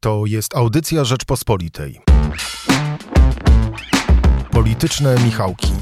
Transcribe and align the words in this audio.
To 0.00 0.26
jest 0.26 0.56
audycja 0.56 1.04
Rzeczpospolitej. 1.04 2.00
Polityczne 4.50 5.14
Michałki. 5.24 5.72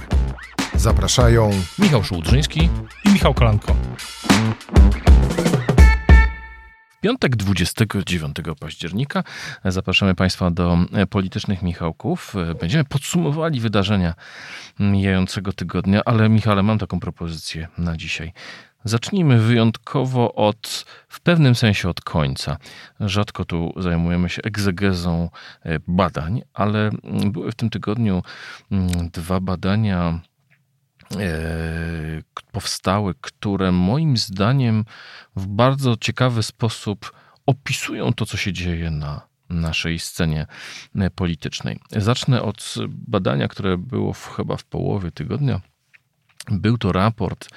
Zapraszają 0.75 1.51
Michał 1.79 2.05
Szułdrzyński 2.05 2.71
i 3.05 3.09
Michał 3.13 3.35
Kolanko. 3.35 3.77
Piątek 7.01 7.37
29 7.37 8.37
października 8.61 9.23
zapraszamy 9.65 10.15
Państwa 10.15 10.51
do 10.51 10.79
Politycznych 11.11 11.63
Michałków. 11.63 12.35
Będziemy 12.61 12.85
podsumowali 12.85 13.61
wydarzenia 13.61 14.15
mijającego 14.81 15.53
tygodnia, 15.53 16.01
ale 16.05 16.29
Michale, 16.29 16.63
mam 16.63 16.79
taką 16.79 17.01
propozycję 17.01 17.69
na 17.79 17.97
dzisiaj. 17.97 18.33
Zacznijmy 18.87 19.39
wyjątkowo 19.39 20.35
od, 20.35 20.85
w 21.09 21.21
pewnym 21.21 21.55
sensie 21.55 21.89
od 21.89 22.01
końca. 22.01 22.57
Rzadko 23.01 23.45
tu 23.45 23.73
zajmujemy 23.77 24.29
się 24.29 24.43
egzegezą 24.43 25.31
e, 25.63 25.79
badań, 25.89 26.43
ale 26.55 26.91
były 27.27 27.53
w 27.53 27.55
tym 27.55 27.71
tygodniu 27.71 28.23
mm, 28.71 28.89
dwa 29.13 29.41
badania 29.41 30.21
e, 31.17 31.19
powstały, 32.53 33.15
które 33.21 33.73
moim 33.73 34.17
zdaniem 34.17 34.85
w 35.37 35.47
bardzo 35.47 35.97
ciekawy 35.97 36.43
sposób 36.43 37.13
opisują 37.47 38.13
to, 38.13 38.27
co 38.27 38.37
się 38.37 38.53
dzieje 38.53 38.91
na 38.91 39.21
naszej 39.49 39.99
scenie 39.99 40.47
e, 40.95 41.11
politycznej. 41.11 41.79
Zacznę 41.97 42.43
od 42.43 42.75
badania, 42.89 43.49
które 43.49 43.79
było 43.79 44.13
w, 44.13 44.29
chyba 44.37 44.57
w 44.57 44.65
połowie 44.65 45.11
tygodnia 45.11 45.61
był 46.51 46.79
to 46.79 46.93
raport, 46.93 47.49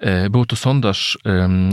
e, 0.00 0.30
był 0.30 0.46
to 0.46 0.56
sondaż 0.56 1.18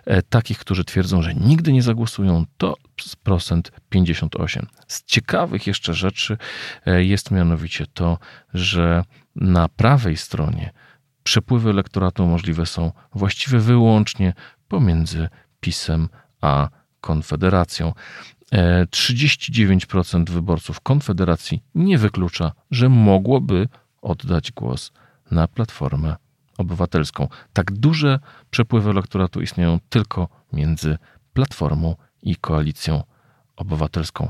E, 0.04 0.22
takich, 0.22 0.58
którzy 0.58 0.84
twierdzą, 0.84 1.22
że 1.22 1.34
nigdy 1.34 1.72
nie 1.72 1.82
zagłosują, 1.82 2.44
to 2.58 2.76
procent 3.22 3.72
58. 3.88 4.66
Z 4.86 5.04
ciekawych 5.04 5.66
jeszcze 5.66 5.94
rzeczy 5.94 6.38
e, 6.86 7.04
jest 7.04 7.30
mianowicie 7.30 7.86
to, 7.94 8.18
że 8.54 9.04
na 9.36 9.68
prawej 9.68 10.16
stronie 10.16 10.72
przepływy 11.26 11.70
elektoratu 11.70 12.26
możliwe 12.26 12.66
są 12.66 12.92
właściwie 13.14 13.58
wyłącznie 13.58 14.32
pomiędzy 14.68 15.28
PiSem 15.60 16.08
a 16.40 16.68
Konfederacją. 17.00 17.92
39% 18.52 20.30
e, 20.30 20.32
wyborców 20.32 20.80
Konfederacji 20.80 21.62
nie 21.74 21.98
wyklucza, 21.98 22.52
że 22.70 22.88
mogłoby 22.88 23.68
oddać 24.02 24.52
głos 24.52 24.92
na 25.30 25.48
Platformę 25.48 26.16
Obywatelską. 26.58 27.28
Tak 27.52 27.72
duże 27.72 28.18
przepływy 28.50 28.90
elektoratu 28.90 29.40
istnieją 29.40 29.78
tylko 29.88 30.28
między 30.52 30.98
Platformą 31.32 31.94
i 32.22 32.36
Koalicją 32.36 33.02
Obywatelską. 33.56 34.28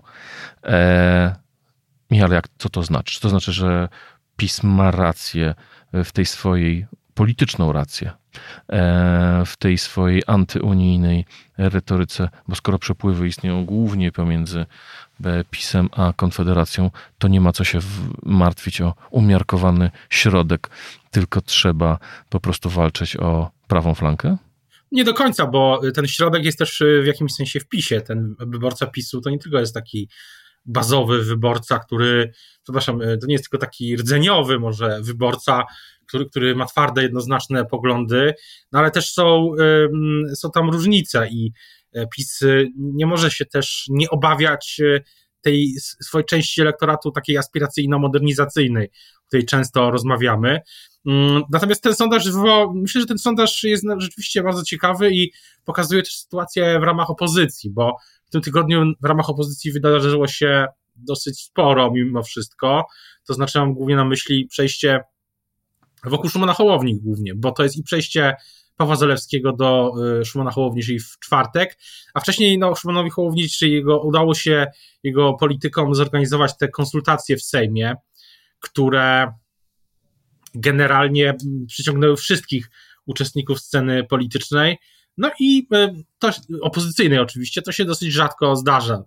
Eee, 0.63 1.31
jak, 2.11 2.49
co 2.59 2.69
to 2.69 2.83
znaczy? 2.83 3.21
To 3.21 3.29
znaczy, 3.29 3.53
że 3.53 3.89
PiS 4.37 4.63
ma 4.63 4.91
rację 4.91 5.55
w 5.93 6.13
tej 6.13 6.27
swojej 6.27 6.87
polityczną 7.15 7.73
rację, 7.73 8.13
e, 8.69 9.43
w 9.47 9.57
tej 9.57 9.79
swojej 9.79 10.23
antyunijnej 10.27 11.25
retoryce, 11.59 12.29
bo 12.49 12.55
skoro 12.55 12.79
przepływy 12.79 13.29
istnieją 13.29 13.65
głównie 13.65 14.13
pomiędzy 14.13 14.67
PiSem 15.51 15.89
a 15.93 16.13
Konfederacją, 16.17 16.91
to 17.19 17.29
nie 17.29 17.41
ma 17.41 17.53
co 17.53 17.65
się 17.65 17.79
martwić 18.23 18.81
o 18.81 18.95
umiarkowany 19.11 19.91
środek, 20.11 20.71
tylko 21.11 21.41
trzeba 21.41 21.99
po 22.31 22.41
prostu 22.41 22.71
walczyć 22.71 23.17
o 23.17 23.51
prawą 23.69 23.95
flankę? 23.95 24.37
Nie 24.93 25.05
do 25.05 25.15
końca, 25.15 25.47
bo 25.47 25.81
ten 25.95 26.07
środek 26.07 26.45
jest 26.45 26.59
też 26.59 26.83
w 27.03 27.07
jakimś 27.07 27.35
sensie 27.35 27.61
w 27.61 27.69
PiSie. 27.69 28.01
Ten 28.01 28.35
wyborca 28.39 28.87
PiSu 28.87 29.21
to 29.21 29.31
nie 29.31 29.39
tylko 29.39 29.59
jest 29.59 29.75
taki 29.75 30.09
bazowy 30.67 31.25
wyborca, 31.25 31.79
który, 31.79 32.33
przepraszam, 32.63 33.03
e, 33.03 33.19
to 33.19 33.27
nie 33.27 33.35
jest 33.35 33.45
tylko 33.45 33.59
taki 33.59 33.97
rdzeniowy 33.97 34.59
może 34.59 34.99
wyborca, 35.03 35.65
który, 36.07 36.27
który 36.27 36.57
ma 36.57 36.67
twarde, 36.67 37.03
jednoznaczne 37.03 37.65
poglądy, 37.65 38.35
no 38.73 38.79
ale 38.79 38.91
też 38.91 39.13
są, 39.13 39.51
są 40.35 40.51
tam 40.51 40.71
różnice 40.71 41.29
i 41.29 41.53
e, 41.93 42.07
PiS 42.17 42.41
nie 42.77 43.07
może 43.07 43.31
się 43.31 43.47
też 43.47 43.87
nie 43.89 44.11
obawiać 44.11 44.81
e, 44.85 45.01
tej 45.41 45.75
swojej 45.81 46.25
części 46.25 46.61
elektoratu 46.61 47.11
takiej 47.11 47.39
aspiracyjno-modernizacyjnej, 47.39 48.89
o 49.25 49.27
której 49.27 49.47
często 49.47 49.91
rozmawiamy. 49.91 50.61
Mm, 51.07 51.43
natomiast 51.51 51.83
ten 51.83 51.95
sondaż 51.95 52.25
myślę, 52.75 53.01
że 53.01 53.07
ten 53.07 53.19
sondaż 53.19 53.63
jest 53.63 53.85
rzeczywiście 53.99 54.43
bardzo 54.43 54.63
ciekawy 54.63 55.11
i 55.11 55.33
pokazuje 55.65 56.03
też 56.03 56.17
sytuację 56.19 56.81
w 56.81 56.83
ramach 56.83 57.11
opozycji, 57.11 57.71
bo 57.71 57.97
w 58.27 58.31
tym 58.31 58.41
tygodniu 58.41 58.93
w 59.03 59.05
ramach 59.05 59.31
opozycji 59.31 59.73
wydarzyło 59.73 60.27
się 60.27 60.67
dosyć 60.97 61.41
sporo 61.41 61.91
mimo 61.91 62.23
wszystko. 62.23 62.87
To 63.27 63.35
znaczy 63.35 63.59
mam 63.59 63.75
głównie 63.75 63.97
na 63.97 64.05
myśli 64.05 64.47
przejście 64.47 65.01
wokół 66.05 66.31
Szumana 66.31 66.53
Hołowni 66.53 67.01
głównie, 67.01 67.35
bo 67.35 67.53
to 67.53 67.63
jest 67.63 67.77
i 67.77 67.83
przejście 67.83 68.37
Pawła 68.77 68.97
Zalewskiego 68.97 69.53
do 69.53 69.93
y, 70.21 70.25
Szumana 70.25 70.51
Hołowni, 70.51 70.83
czyli 70.83 71.01
w 71.01 71.19
czwartek, 71.19 71.79
a 72.15 72.21
wcześniej 72.21 72.59
no, 72.59 72.75
Szumanowi 72.75 73.11
Hołowni, 73.11 73.49
czyli 73.49 73.73
jego, 73.73 74.01
udało 74.01 74.35
się 74.35 74.67
jego 75.03 75.35
politykom 75.35 75.95
zorganizować 75.95 76.57
te 76.59 76.69
konsultacje 76.69 77.37
w 77.37 77.43
Sejmie, 77.43 77.95
które 78.61 79.33
generalnie 80.55 81.35
przyciągnęły 81.67 82.17
wszystkich 82.17 82.71
uczestników 83.07 83.61
sceny 83.61 84.05
politycznej, 84.05 84.79
no 85.17 85.31
i 85.41 85.69
e, 85.73 85.95
to, 86.19 86.31
opozycyjnej 86.63 87.19
oczywiście, 87.19 87.63
to 87.63 87.73
się 87.73 87.85
dosyć 87.85 88.13
rzadko 88.13 88.57
zdarza, 88.57 89.03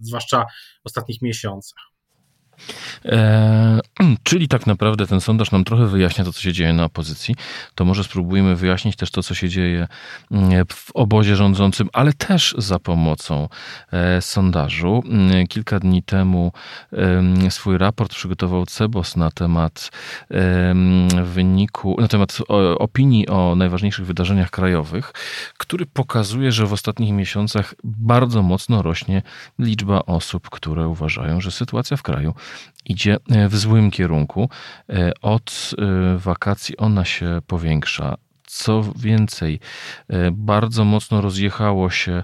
zwłaszcza 0.00 0.44
w 0.82 0.86
ostatnich 0.86 1.22
miesiącach. 1.22 1.93
E, 3.04 3.80
czyli 4.22 4.48
tak 4.48 4.66
naprawdę 4.66 5.06
ten 5.06 5.20
sondaż 5.20 5.50
nam 5.50 5.64
trochę 5.64 5.86
wyjaśnia 5.86 6.24
to, 6.24 6.32
co 6.32 6.40
się 6.40 6.52
dzieje 6.52 6.72
na 6.72 6.84
opozycji. 6.84 7.34
To 7.74 7.84
może 7.84 8.04
spróbujmy 8.04 8.56
wyjaśnić 8.56 8.96
też 8.96 9.10
to, 9.10 9.22
co 9.22 9.34
się 9.34 9.48
dzieje 9.48 9.88
mm, 10.30 10.66
w 10.66 10.90
obozie 10.94 11.36
rządzącym, 11.36 11.88
ale 11.92 12.12
też 12.12 12.54
za 12.58 12.78
pomocą 12.78 13.48
e, 13.92 14.22
sondażu. 14.22 15.02
Mm, 15.06 15.46
kilka 15.46 15.80
dni 15.80 16.02
temu 16.02 16.52
swój 17.50 17.78
raport 17.78 18.14
przygotował 18.14 18.66
Cebos 18.66 19.16
na 19.16 19.30
temat 19.30 19.90
wyniku, 21.24 21.96
na 22.00 22.08
temat 22.08 22.38
opinii 22.78 23.28
o 23.28 23.54
najważniejszych 23.54 24.06
wydarzeniach 24.06 24.50
krajowych, 24.50 25.12
który 25.58 25.86
pokazuje, 25.86 26.52
że 26.52 26.66
w 26.66 26.72
ostatnich 26.72 27.12
miesiącach 27.12 27.74
bardzo 27.84 28.42
mocno 28.42 28.82
rośnie 28.82 29.22
liczba 29.58 30.02
osób, 30.06 30.50
które 30.50 30.88
uważają, 30.88 31.40
że 31.40 31.50
sytuacja 31.50 31.96
w 31.96 32.02
kraju 32.02 32.34
idzie 32.84 33.16
e, 33.30 33.48
w 33.48 33.56
złym 33.56 33.90
kierunku. 33.90 34.48
E, 34.88 35.12
od 35.22 35.70
e, 35.78 36.18
wakacji 36.18 36.76
ona 36.76 37.04
się 37.04 37.38
powiększa. 37.46 38.14
Co 38.46 38.84
więcej, 38.96 39.60
bardzo 40.32 40.84
mocno 40.84 41.20
rozjechało 41.20 41.90
się 41.90 42.22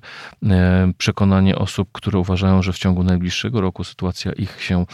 przekonanie 0.98 1.56
osób, 1.56 1.88
które 1.92 2.18
uważają, 2.18 2.62
że 2.62 2.72
w 2.72 2.78
ciągu 2.78 3.02
najbliższego 3.02 3.60
roku 3.60 3.84
sytuacja 3.84 4.32
ich 4.32 4.62
się 4.62 4.86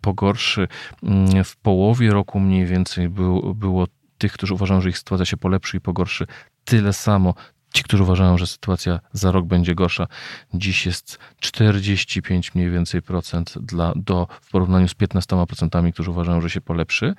pogorszy. 0.00 0.68
Mm, 1.02 1.44
w 1.44 1.56
połowie 1.56 2.10
roku 2.10 2.40
mniej 2.40 2.66
więcej 2.66 3.08
było, 3.08 3.54
było 3.54 3.86
tych, 4.18 4.32
którzy 4.32 4.54
uważają, 4.54 4.80
że 4.80 4.88
ich 4.88 4.98
sytuacja 4.98 5.26
się 5.26 5.36
polepszy 5.36 5.76
i 5.76 5.80
pogorszy, 5.80 6.26
tyle 6.64 6.92
samo 6.92 7.34
Ci, 7.76 7.82
którzy 7.82 8.02
uważają, 8.02 8.38
że 8.38 8.46
sytuacja 8.46 9.00
za 9.12 9.32
rok 9.32 9.46
będzie 9.46 9.74
gorsza, 9.74 10.06
dziś 10.54 10.86
jest 10.86 11.18
45 11.40 12.54
mniej 12.54 12.70
więcej 12.70 13.02
procent 13.02 13.54
dla, 13.58 13.92
do, 13.96 14.26
w 14.40 14.50
porównaniu 14.50 14.88
z 14.88 14.94
15 14.94 15.46
procentami, 15.46 15.92
którzy 15.92 16.10
uważają, 16.10 16.40
że 16.40 16.50
się 16.50 16.60
polepszy. 16.60 17.14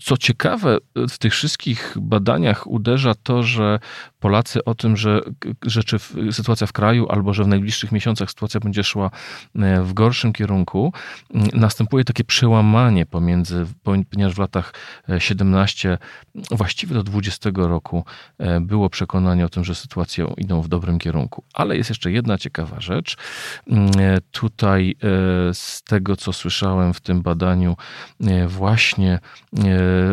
Co 0.00 0.16
ciekawe, 0.16 0.78
w 1.08 1.18
tych 1.18 1.32
wszystkich 1.32 1.94
badaniach 2.00 2.66
uderza 2.66 3.14
to, 3.14 3.42
że 3.42 3.78
Polacy 4.24 4.64
o 4.64 4.74
tym, 4.74 4.96
że 4.96 5.20
rzeczy, 5.66 5.96
sytuacja 6.30 6.66
w 6.66 6.72
kraju 6.72 7.06
albo 7.08 7.34
że 7.34 7.44
w 7.44 7.48
najbliższych 7.48 7.92
miesiącach 7.92 8.30
sytuacja 8.30 8.60
będzie 8.60 8.84
szła 8.84 9.10
e, 9.56 9.82
w 9.82 9.92
gorszym 9.92 10.32
kierunku, 10.32 10.92
następuje 11.52 12.04
takie 12.04 12.24
przełamanie 12.24 13.06
pomiędzy, 13.06 13.66
ponieważ 13.82 14.34
w 14.34 14.38
latach 14.38 14.74
17, 15.18 15.92
e, 15.92 15.98
właściwie 16.50 16.94
do 16.94 17.02
20 17.02 17.50
roku 17.54 18.04
e, 18.38 18.60
było 18.60 18.90
przekonanie 18.90 19.44
o 19.44 19.48
tym, 19.48 19.64
że 19.64 19.74
sytuacje 19.74 20.26
idą 20.36 20.62
w 20.62 20.68
dobrym 20.68 20.98
kierunku. 20.98 21.44
Ale 21.54 21.76
jest 21.76 21.90
jeszcze 21.90 22.12
jedna 22.12 22.38
ciekawa 22.38 22.80
rzecz. 22.80 23.16
Tutaj 24.30 24.96
z 25.52 25.82
tego, 25.82 26.16
co 26.16 26.32
słyszałem 26.32 26.94
w 26.94 27.00
tym 27.00 27.22
badaniu 27.22 27.76
właśnie 28.46 29.18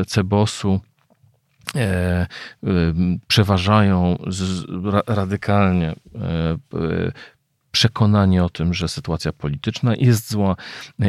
Cebosu, 0.07 0.79
przeważają 3.27 4.17
radykalnie 5.07 5.95
e, 6.15 6.57
przekonanie 7.71 8.43
o 8.43 8.49
tym, 8.49 8.73
że 8.73 8.87
sytuacja 8.87 9.33
polityczna 9.33 9.95
jest 9.95 10.31
zła 10.31 10.55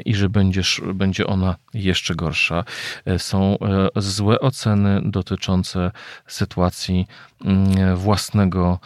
i 0.05 0.15
że 0.15 0.29
będzie, 0.29 0.63
będzie 0.95 1.27
ona 1.27 1.57
jeszcze 1.75 2.15
gorsza. 2.15 2.65
Są 3.19 3.59
złe 3.97 4.41
oceny 4.41 5.01
dotyczące 5.05 5.91
sytuacji 6.27 7.07
mm, 7.45 7.97
własnego, 7.97 8.79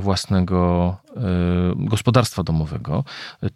własnego 0.00 0.96
gospodarstwa 1.76 2.42
domowego. 2.42 3.04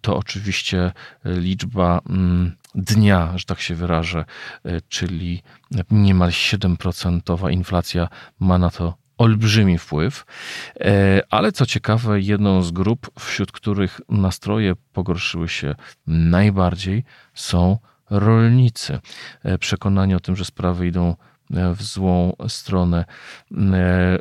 To 0.00 0.16
oczywiście 0.16 0.92
liczba 1.24 2.00
mm, 2.08 2.52
dnia, 2.74 3.32
że 3.36 3.44
tak 3.44 3.60
się 3.60 3.74
wyrażę, 3.74 4.24
e, 4.64 4.80
czyli 4.88 5.42
niemal 5.90 6.30
7% 6.30 7.50
inflacja 7.50 8.08
ma 8.40 8.58
na 8.58 8.70
to 8.70 8.94
olbrzymi 9.18 9.78
wpływ. 9.78 10.24
E, 10.80 11.22
ale 11.30 11.52
co 11.52 11.66
ciekawe, 11.66 12.20
jedną 12.20 12.62
z 12.62 12.70
grup, 12.70 13.10
wśród 13.18 13.52
których 13.52 14.00
nastroje 14.08 14.74
pogorszyły 14.92 15.48
się 15.48 15.74
najbardziej, 16.06 17.04
są 17.34 17.78
rolnicy. 18.10 18.98
E, 19.42 19.58
przekonanie 19.58 20.16
o 20.16 20.20
tym, 20.20 20.36
że 20.36 20.44
sprawy 20.44 20.86
idą 20.86 21.16
w 21.74 21.82
złą 21.82 22.36
stronę, 22.48 23.04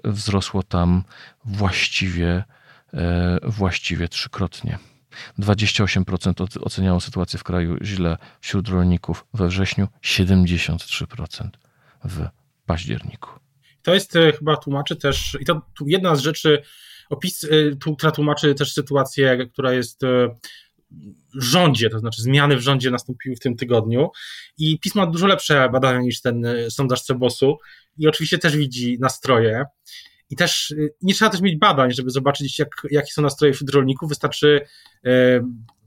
wzrosło 0.03 0.63
tam 0.63 1.03
właściwie, 1.45 2.43
właściwie 3.43 4.07
trzykrotnie. 4.07 4.79
28% 5.39 6.63
oceniało 6.63 6.99
sytuację 6.99 7.39
w 7.39 7.43
kraju 7.43 7.77
źle 7.81 8.17
wśród 8.41 8.69
rolników 8.69 9.25
we 9.33 9.47
wrześniu, 9.47 9.87
73% 10.03 11.49
w 12.05 12.27
październiku. 12.65 13.29
To 13.81 13.93
jest 13.93 14.15
e, 14.15 14.31
chyba 14.31 14.57
tłumaczy 14.57 14.95
też, 14.95 15.37
i 15.41 15.45
to 15.45 15.61
jedna 15.85 16.15
z 16.15 16.19
rzeczy, 16.19 16.63
opis, 17.09 17.43
e, 17.43 17.47
która 17.97 18.11
tłumaczy 18.11 18.55
też 18.55 18.73
sytuację, 18.73 19.47
która 19.51 19.73
jest 19.73 20.03
e, 20.03 20.35
w 21.35 21.43
rządzie, 21.43 21.89
to 21.89 21.99
znaczy 21.99 22.21
zmiany 22.21 22.57
w 22.57 22.61
rządzie 22.61 22.91
nastąpiły 22.91 23.35
w 23.35 23.39
tym 23.39 23.55
tygodniu 23.55 24.09
i 24.57 24.79
PiS 24.79 24.95
ma 24.95 25.07
dużo 25.07 25.27
lepsze 25.27 25.69
badania 25.69 25.99
niż 25.99 26.21
ten 26.21 26.45
sondaż 26.69 27.01
Cebosu 27.01 27.57
i 27.97 28.07
oczywiście 28.07 28.37
też 28.37 28.57
widzi 28.57 28.97
nastroje. 28.99 29.65
I 30.29 30.35
też 30.35 30.71
y, 30.71 30.93
nie 31.01 31.13
trzeba 31.13 31.31
też 31.31 31.41
mieć 31.41 31.57
badań, 31.57 31.91
żeby 31.91 32.09
zobaczyć, 32.09 32.59
jak, 32.59 32.69
jakie 32.91 33.11
są 33.11 33.21
nastroje 33.21 33.53
wśród 33.53 33.69
rolników. 33.69 34.09
Wystarczy 34.09 34.61
e, 35.05 35.09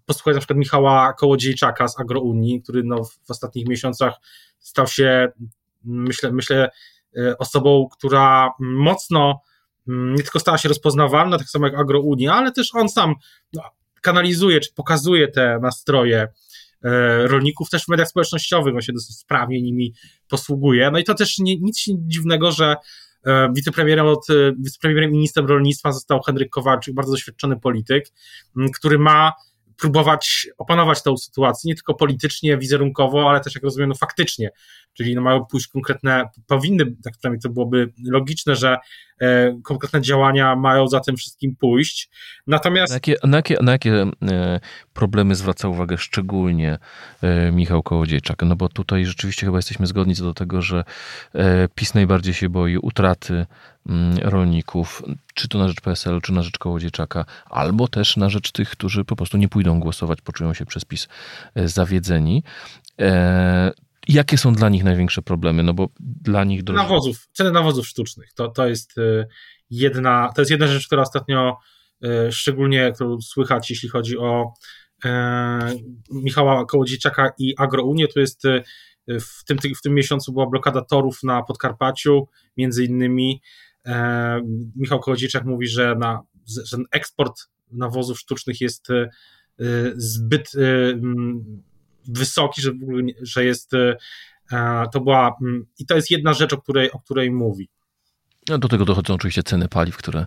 posłuchać 0.07 0.35
na 0.35 0.41
przykład 0.41 0.59
Michała 0.59 1.13
Kołodziejczaka 1.13 1.89
z 1.89 2.01
Agrounii, 2.01 2.63
który 2.63 2.83
no, 2.85 3.05
w 3.05 3.31
ostatnich 3.31 3.69
miesiącach 3.69 4.15
stał 4.59 4.87
się, 4.87 5.29
myślę, 5.85 6.33
myślę 6.33 6.71
e, 7.17 7.39
osobą, 7.39 7.89
która 7.93 8.51
mocno 8.61 9.41
nie 9.87 10.23
tylko 10.23 10.41
stała 10.41 10.59
się 10.59 10.69
rozpoznawalna, 10.69 11.39
tak 11.39 11.49
samo 11.49 11.67
jak 11.67 11.79
Agrounia, 11.79 12.35
ale 12.35 12.53
też 12.53 12.75
on 12.75 12.89
sam 12.89 13.15
no, 13.53 13.63
kanalizuje 14.01 14.61
czy 14.61 14.75
pokazuje 14.75 15.29
te 15.29 15.59
nastroje 15.63 16.29
rolników 17.25 17.71
też 17.71 17.85
w 17.85 17.89
mediach 17.89 18.09
społecznościowych, 18.09 18.75
on 18.75 18.81
się 18.81 18.93
dosyć 18.93 19.17
sprawnie 19.17 19.63
nimi 19.63 19.95
posługuje. 20.29 20.91
No 20.91 20.99
i 20.99 21.05
to 21.05 21.15
też 21.15 21.39
nie, 21.39 21.57
nic 21.57 21.85
dziwnego, 21.89 22.53
że 22.53 22.77
wicepremierem, 23.55 24.07
od, 24.07 24.31
e, 24.31 24.53
wicepremierem 24.59 25.13
ministrem 25.13 25.47
rolnictwa 25.47 25.93
został 25.93 26.23
Henryk 26.23 26.51
Kowalczyk, 26.51 26.95
bardzo 26.95 27.13
doświadczony 27.13 27.61
polityk, 27.61 28.05
który 28.75 28.99
ma 28.99 29.33
próbować 29.83 30.49
opanować 30.59 31.03
tę 31.03 31.17
sytuację, 31.17 31.69
nie 31.69 31.75
tylko 31.75 31.95
politycznie, 31.95 32.59
wizerunkowo, 32.59 33.31
ale 33.31 33.41
też, 33.41 33.55
jak 33.55 33.65
rozumiem, 33.65 33.89
no, 33.89 33.95
faktycznie. 33.95 34.51
Czyli 34.93 35.15
no, 35.15 35.23
mają 35.23 35.45
pójść 35.45 35.67
konkretne, 35.67 36.29
powinny, 36.47 36.97
tak 37.05 37.13
przynajmniej 37.19 37.41
to 37.41 37.49
byłoby 37.49 37.93
logiczne, 38.05 38.57
że 38.57 38.73
e, 38.73 38.79
konkretne 39.63 40.01
działania 40.01 40.57
mają 40.57 40.89
za 40.89 41.01
tym 41.01 41.17
wszystkim 41.17 41.57
pójść. 41.57 42.11
Natomiast. 42.47 42.91
Na 42.91 42.97
jakie, 42.97 43.17
na 43.25 43.37
jakie, 43.37 43.57
na 43.63 43.73
jakie 43.73 43.93
e, 43.93 44.61
problemy 44.93 45.35
zwraca 45.35 45.69
uwagę 45.69 45.99
szczególnie 45.99 46.79
e, 47.23 47.53
Michał 47.53 47.83
Kołodziejczak? 47.83 48.43
No 48.43 48.57
bo 48.57 48.69
tutaj 48.69 49.07
rzeczywiście 49.07 49.47
chyba 49.47 49.59
jesteśmy 49.59 49.87
zgodni 49.87 50.15
co 50.15 50.25
do 50.25 50.35
tego, 50.35 50.63
że 50.63 50.85
e, 51.35 51.69
PiS 51.75 51.95
najbardziej 51.95 52.35
się 52.35 52.49
boi 52.49 52.77
utraty 52.77 53.47
Mm, 53.89 54.19
rolników, 54.19 55.03
czy 55.35 55.49
to 55.49 55.59
na 55.59 55.69
rzecz 55.69 55.81
PSL, 55.81 56.21
czy 56.21 56.33
na 56.33 56.43
rzecz 56.43 56.59
Kołodziejczaka, 56.59 57.25
albo 57.51 57.89
też 57.89 58.17
na 58.17 58.29
rzecz 58.29 58.53
tych, 58.53 58.71
którzy 58.71 59.05
po 59.05 59.17
prostu 59.17 59.37
nie 59.37 59.49
pójdą 59.49 59.81
głosować, 59.81 60.21
poczują 60.21 60.55
się 60.55 60.67
przez 60.67 60.85
PiS 60.85 61.09
e, 61.55 61.69
zawiedzeni. 61.69 62.43
Jakie 64.09 64.39
są 64.39 64.53
dla 64.53 64.69
nich 64.69 64.85
największe 64.85 65.23
problemy? 65.23 65.63
No 65.63 65.75
bo 65.75 65.89
dla 66.01 66.45
nich... 66.45 66.63
Droży... 66.63 66.83
Nawozów, 66.83 67.29
ceny 67.33 67.51
nawozów 67.51 67.89
sztucznych. 67.89 68.33
To, 68.35 68.49
to, 68.49 68.69
jest 68.69 68.99
e, 68.99 69.27
jedna, 69.71 70.33
to 70.35 70.41
jest 70.41 70.51
jedna 70.51 70.67
rzecz, 70.67 70.87
która 70.87 71.03
ostatnio 71.03 71.57
szczególnie 72.31 72.93
którą 72.95 73.21
słychać, 73.21 73.71
jeśli 73.71 73.89
chodzi 73.89 74.19
o 74.19 74.55
Michała 76.11 76.67
Kołodziejczaka 76.67 77.33
i 77.39 77.55
Agrounię, 77.59 78.09
to 78.09 78.21
jest 78.21 78.43
w 79.09 79.45
tym, 79.47 79.59
w 79.59 79.83
tym 79.83 79.95
miesiącu 79.95 80.33
była 80.33 80.47
blokada 80.47 80.85
torów 80.85 81.23
na 81.23 81.43
Podkarpaciu, 81.43 82.29
między 82.57 82.85
innymi 82.85 83.43
Michał 84.77 85.01
Kołodziejczak 85.01 85.45
mówi, 85.45 85.67
że, 85.67 85.95
na, 85.95 86.23
że 86.47 86.77
eksport 86.91 87.43
nawozów 87.73 88.19
sztucznych 88.19 88.61
jest 88.61 88.87
zbyt 89.97 90.51
e, 90.55 90.59
wysoki, 92.09 92.63
że, 92.63 92.73
w 92.73 92.83
ogóle, 92.83 93.03
że 93.23 93.45
jest 93.45 93.71
to 94.93 95.01
była 95.01 95.37
i 95.79 95.87
to 95.87 95.97
jest 95.97 96.11
jedna 96.11 96.35
rzecz, 96.35 96.53
o 96.53 96.59
której, 96.59 96.93
o 96.93 96.99
której 96.99 97.31
mówi. 97.31 97.69
No 98.49 98.59
do 98.59 98.69
tego 98.69 98.85
dochodzą 98.85 99.15
oczywiście 99.15 99.43
ceny 99.43 99.69
paliw, 99.69 99.97
które 99.97 100.27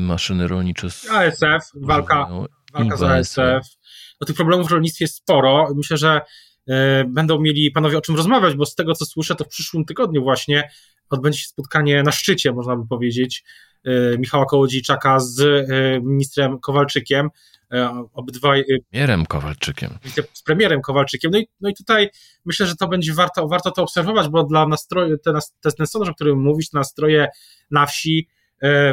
maszyny 0.00 0.48
rolnicze. 0.48 0.86
ASF, 1.10 1.70
walka, 1.74 2.28
walka 2.72 2.96
z 2.96 3.02
ASF. 3.02 3.66
No, 4.20 4.26
tych 4.26 4.36
problemów 4.36 4.68
w 4.68 4.70
rolnictwie 4.70 5.04
jest 5.04 5.14
sporo. 5.14 5.68
Myślę, 5.76 5.96
że 5.96 6.20
będą 7.08 7.40
mieli 7.40 7.70
panowie 7.70 7.98
o 7.98 8.00
czym 8.00 8.16
rozmawiać, 8.16 8.54
bo 8.54 8.66
z 8.66 8.74
tego 8.74 8.94
co 8.94 9.06
słyszę, 9.06 9.34
to 9.34 9.44
w 9.44 9.48
przyszłym 9.48 9.84
tygodniu 9.84 10.22
właśnie 10.22 10.70
odbędzie 11.10 11.38
się 11.38 11.48
spotkanie 11.48 12.02
na 12.02 12.12
szczycie, 12.12 12.52
można 12.52 12.76
by 12.76 12.86
powiedzieć, 12.86 13.44
e, 13.44 13.75
Michała 14.18 14.46
Kołodziejczaka 14.46 15.20
z 15.20 15.40
e, 15.40 15.64
ministrem 16.00 16.58
Kowalczykiem. 16.60 17.30
E, 17.72 18.04
obydwaj. 18.12 18.64
Premierem 18.90 19.26
Kowalczykiem. 19.26 19.98
Z 20.32 20.42
premierem 20.42 20.82
Kowalczykiem. 20.82 21.30
No 21.30 21.38
i, 21.38 21.48
no 21.60 21.68
i 21.68 21.74
tutaj 21.74 22.10
myślę, 22.44 22.66
że 22.66 22.76
to 22.76 22.88
będzie 22.88 23.14
warto, 23.14 23.48
warto 23.48 23.70
to 23.70 23.82
obserwować, 23.82 24.28
bo 24.28 24.44
dla 24.44 24.66
nastroju, 24.66 25.18
ten, 25.18 25.38
ten 25.76 25.86
sondaż, 25.86 26.10
o 26.10 26.14
którym 26.14 26.40
mówisz, 26.40 26.72
nastroje 26.72 27.28
na 27.70 27.86
wsi, 27.86 28.28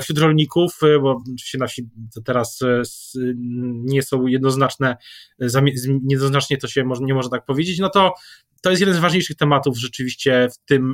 wśród 0.02 0.20
rolników, 0.20 0.80
bo 1.02 1.22
oczywiście 1.34 1.58
nasi 1.58 1.90
to 2.16 2.22
teraz 2.22 2.60
nie 3.84 4.04
są 4.04 4.28
jednoznaczne, 4.28 4.98
jednoznacznie 6.10 6.58
to 6.58 6.68
się 6.68 6.86
nie 7.02 7.14
można 7.14 7.38
tak 7.38 7.46
powiedzieć, 7.46 7.80
no 7.80 7.90
to 7.90 8.14
to 8.62 8.70
jest 8.70 8.80
jeden 8.80 8.96
z 8.96 9.00
ważniejszych 9.00 9.38
tematów 9.38 9.78
rzeczywiście 9.78 10.48
w 10.54 10.58
tym, 10.58 10.94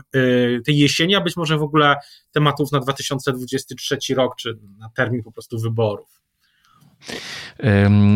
tej 0.65 0.77
jesieni, 0.77 1.15
a 1.15 1.21
być 1.21 1.37
może 1.37 1.57
w 1.57 1.63
ogóle 1.63 1.95
tematów 2.31 2.71
na 2.71 2.79
2023 2.79 3.97
rok, 4.15 4.35
czy 4.35 4.57
na 4.77 4.89
termin 4.89 5.23
po 5.23 5.31
prostu 5.31 5.59
wyborów. 5.59 6.21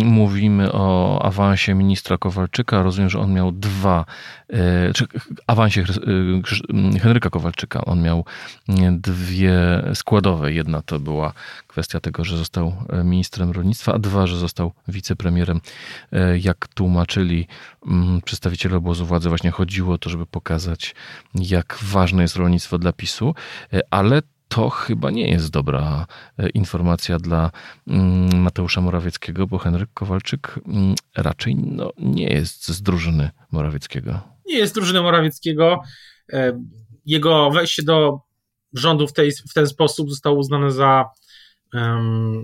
Mówimy 0.03 0.71
o 0.71 1.19
awansie 1.25 1.73
ministra 1.73 2.17
Kowalczyka. 2.17 2.83
Rozumiem, 2.83 3.09
że 3.09 3.19
on 3.19 3.33
miał 3.33 3.51
dwa, 3.51 4.05
e, 4.49 4.93
czy 4.93 5.05
awansie 5.47 5.81
e, 5.81 6.99
Henryka 6.99 7.29
Kowalczyka. 7.29 7.85
On 7.85 8.01
miał 8.01 8.25
dwie 8.91 9.83
składowe. 9.93 10.53
Jedna 10.53 10.81
to 10.81 10.99
była 10.99 11.33
kwestia 11.67 11.99
tego, 11.99 12.23
że 12.23 12.37
został 12.37 12.73
e, 12.89 13.03
ministrem 13.03 13.51
rolnictwa, 13.51 13.93
a 13.93 13.99
dwa, 13.99 14.27
że 14.27 14.37
został 14.37 14.71
wicepremierem. 14.87 15.61
Jak 16.39 16.67
tłumaczyli 16.67 17.47
przedstawiciele 18.25 18.77
obozu 18.77 19.05
władzy, 19.05 19.29
właśnie 19.29 19.51
chodziło 19.51 19.93
o 19.93 19.97
to, 19.97 20.09
żeby 20.09 20.25
pokazać, 20.25 20.95
jak 21.35 21.77
ważne 21.81 22.21
jest 22.21 22.35
rolnictwo 22.35 22.77
dla 22.77 22.93
PiSu, 22.93 23.35
ale 23.91 24.21
to 24.55 24.69
chyba 24.69 25.11
nie 25.11 25.27
jest 25.29 25.49
dobra 25.49 26.07
e, 26.37 26.49
informacja 26.49 27.19
dla 27.19 27.51
mm, 27.87 28.41
Mateusza 28.41 28.81
Morawieckiego, 28.81 29.47
bo 29.47 29.57
Henryk 29.57 29.89
Kowalczyk 29.93 30.59
mm, 30.67 30.95
raczej 31.15 31.55
no, 31.55 31.91
nie 31.97 32.27
jest 32.27 32.67
z 32.67 32.81
drużyny 32.81 33.29
Morawieckiego. 33.51 34.19
Nie 34.45 34.57
jest 34.57 34.73
z 34.73 34.75
drużyny 34.75 35.01
Morawieckiego. 35.01 35.81
E, 36.33 36.63
jego 37.05 37.51
wejście 37.51 37.83
do 37.83 38.19
rządu 38.73 39.07
w, 39.07 39.13
tej, 39.13 39.31
w 39.31 39.53
ten 39.53 39.67
sposób 39.67 40.09
zostało 40.09 40.37
uznane 40.37 40.71
za 40.71 41.05
um, 41.73 42.43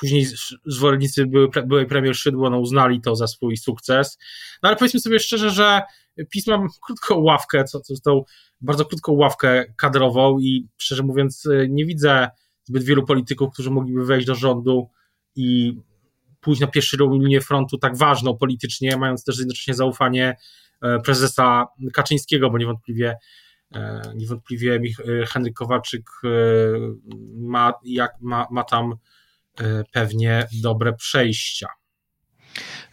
później 0.00 0.26
zwolennicy 0.66 1.26
były, 1.26 1.48
byłej 1.66 1.86
premier 1.86 2.16
Szydło 2.16 2.50
no, 2.50 2.58
uznali 2.58 3.00
to 3.00 3.16
za 3.16 3.26
swój 3.26 3.56
sukces. 3.56 4.18
No 4.62 4.68
ale 4.68 4.76
powiedzmy 4.76 5.00
sobie 5.00 5.20
szczerze, 5.20 5.50
że 5.50 5.82
PiS 6.30 6.46
ma 6.46 6.66
krótką 6.82 7.18
ławkę, 7.18 7.64
co, 7.64 7.80
co 7.80 7.94
tą 8.04 8.24
bardzo 8.60 8.84
krótką 8.84 9.12
ławkę 9.12 9.64
kadrową 9.76 10.38
i 10.38 10.68
szczerze 10.76 11.02
mówiąc 11.02 11.48
nie 11.68 11.86
widzę 11.86 12.28
zbyt 12.64 12.84
wielu 12.84 13.06
polityków, 13.06 13.52
którzy 13.52 13.70
mogliby 13.70 14.04
wejść 14.04 14.26
do 14.26 14.34
rządu 14.34 14.90
i 15.36 15.76
pójść 16.40 16.60
na 16.60 16.66
pierwszą 16.66 17.12
linię 17.12 17.40
frontu 17.40 17.78
tak 17.78 17.96
ważną 17.96 18.36
politycznie, 18.36 18.96
mając 18.96 19.24
też 19.24 19.38
jednocześnie 19.38 19.74
zaufanie 19.74 20.36
e, 20.82 20.98
prezesa 20.98 21.66
Kaczyńskiego, 21.92 22.50
bo 22.50 22.58
niewątpliwie 22.58 23.16
e, 23.74 24.02
niewątpliwie 24.14 24.74
e, 24.74 25.26
Henryk 25.26 25.54
Kowalczyk 25.54 26.10
ma, 27.36 27.72
jak, 27.84 28.12
ma, 28.20 28.46
ma 28.50 28.64
tam 28.64 28.94
pewnie 29.92 30.46
dobre 30.62 30.92
przejścia. 30.92 31.68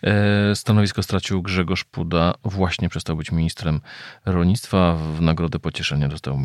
E, 0.04 0.56
stanowisko 0.56 1.04
stracił 1.04 1.42
Grzegorz 1.42 1.84
Puda, 1.84 2.34
właśnie 2.44 2.89
przestał 2.89 3.16
być 3.16 3.32
ministrem 3.32 3.82
rolnictwa. 4.25 4.96
W 4.96 5.22
nagrodę 5.22 5.60
pocieszenia 5.60 6.08
dostał 6.08 6.39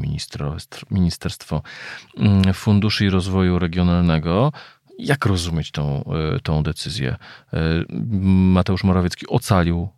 Ministerstwo 0.90 1.62
mm, 2.16 2.54
Funduszy 2.54 3.04
i 3.04 3.10
Rozwoju 3.10 3.58
Regionalnego. 3.58 4.52
Jak 4.98 5.26
rozumieć 5.26 5.70
tą, 5.70 6.04
e, 6.04 6.40
tą 6.40 6.62
decyzję? 6.62 7.16
E, 7.52 7.58
Mateusz 8.24 8.84
Morawiecki 8.84 9.26
ocalił 9.28 9.88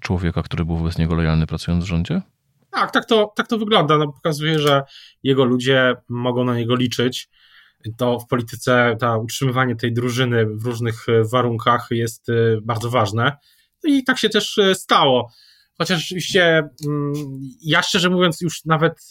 człowieka, 0.00 0.42
który 0.42 0.64
był 0.64 0.76
wobec 0.76 0.98
niego 0.98 1.14
lojalny 1.14 1.46
pracując 1.46 1.84
w 1.84 1.86
rządzie? 1.86 2.22
Tak, 2.70 2.90
tak 2.90 3.04
to, 3.04 3.32
tak 3.36 3.48
to 3.48 3.58
wygląda. 3.58 3.98
No, 3.98 4.12
pokazuje, 4.12 4.58
że 4.58 4.82
jego 5.22 5.44
ludzie 5.44 5.94
mogą 6.08 6.44
na 6.44 6.56
niego 6.56 6.76
liczyć 6.76 7.28
to 7.96 8.20
w 8.20 8.26
polityce 8.26 8.96
ta 9.00 9.16
utrzymywanie 9.16 9.76
tej 9.76 9.92
drużyny 9.92 10.46
w 10.46 10.64
różnych 10.64 11.08
e, 11.08 11.24
warunkach 11.24 11.88
jest 11.90 12.28
e, 12.28 12.32
bardzo 12.62 12.90
ważne. 12.90 13.36
No 13.84 13.90
I 13.90 14.04
tak 14.04 14.18
się 14.18 14.28
też 14.28 14.58
e, 14.58 14.74
stało. 14.74 15.32
Chociaż 15.78 16.00
rzeczywiście, 16.00 16.68
mm, 16.86 17.12
ja 17.62 17.82
szczerze 17.82 18.10
mówiąc, 18.10 18.40
już 18.40 18.64
nawet 18.64 19.08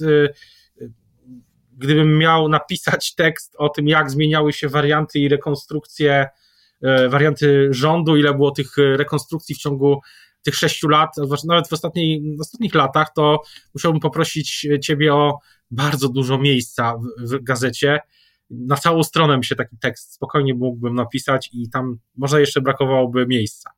gdybym 1.77 2.17
miał 2.17 2.49
napisać 2.49 3.15
tekst 3.15 3.55
o 3.57 3.69
tym, 3.69 3.87
jak 3.87 4.11
zmieniały 4.11 4.53
się 4.53 4.69
warianty 4.69 5.19
i 5.19 5.29
rekonstrukcje, 5.29 6.27
warianty 7.09 7.67
rządu, 7.71 8.17
ile 8.17 8.33
było 8.33 8.51
tych 8.51 8.77
rekonstrukcji 8.77 9.55
w 9.55 9.57
ciągu 9.57 10.01
tych 10.41 10.55
sześciu 10.55 10.87
lat, 10.87 11.15
nawet 11.47 11.67
w, 11.67 11.73
ostatniej, 11.73 12.37
ostatnich 12.39 12.75
latach, 12.75 13.13
to 13.15 13.41
musiałbym 13.73 14.01
poprosić 14.01 14.67
Ciebie 14.81 15.13
o 15.13 15.39
bardzo 15.71 16.09
dużo 16.09 16.37
miejsca 16.37 16.95
w, 16.97 17.31
w 17.31 17.43
gazecie 17.43 17.99
na 18.67 18.75
całą 18.75 19.03
stronę 19.03 19.37
mi 19.37 19.45
się 19.45 19.55
taki 19.55 19.77
tekst 19.77 20.13
spokojnie 20.13 20.53
mógłbym 20.53 20.95
napisać 20.95 21.49
i 21.53 21.69
tam 21.69 21.97
może 22.17 22.39
jeszcze 22.39 22.61
brakowałoby 22.61 23.27
miejsca. 23.27 23.69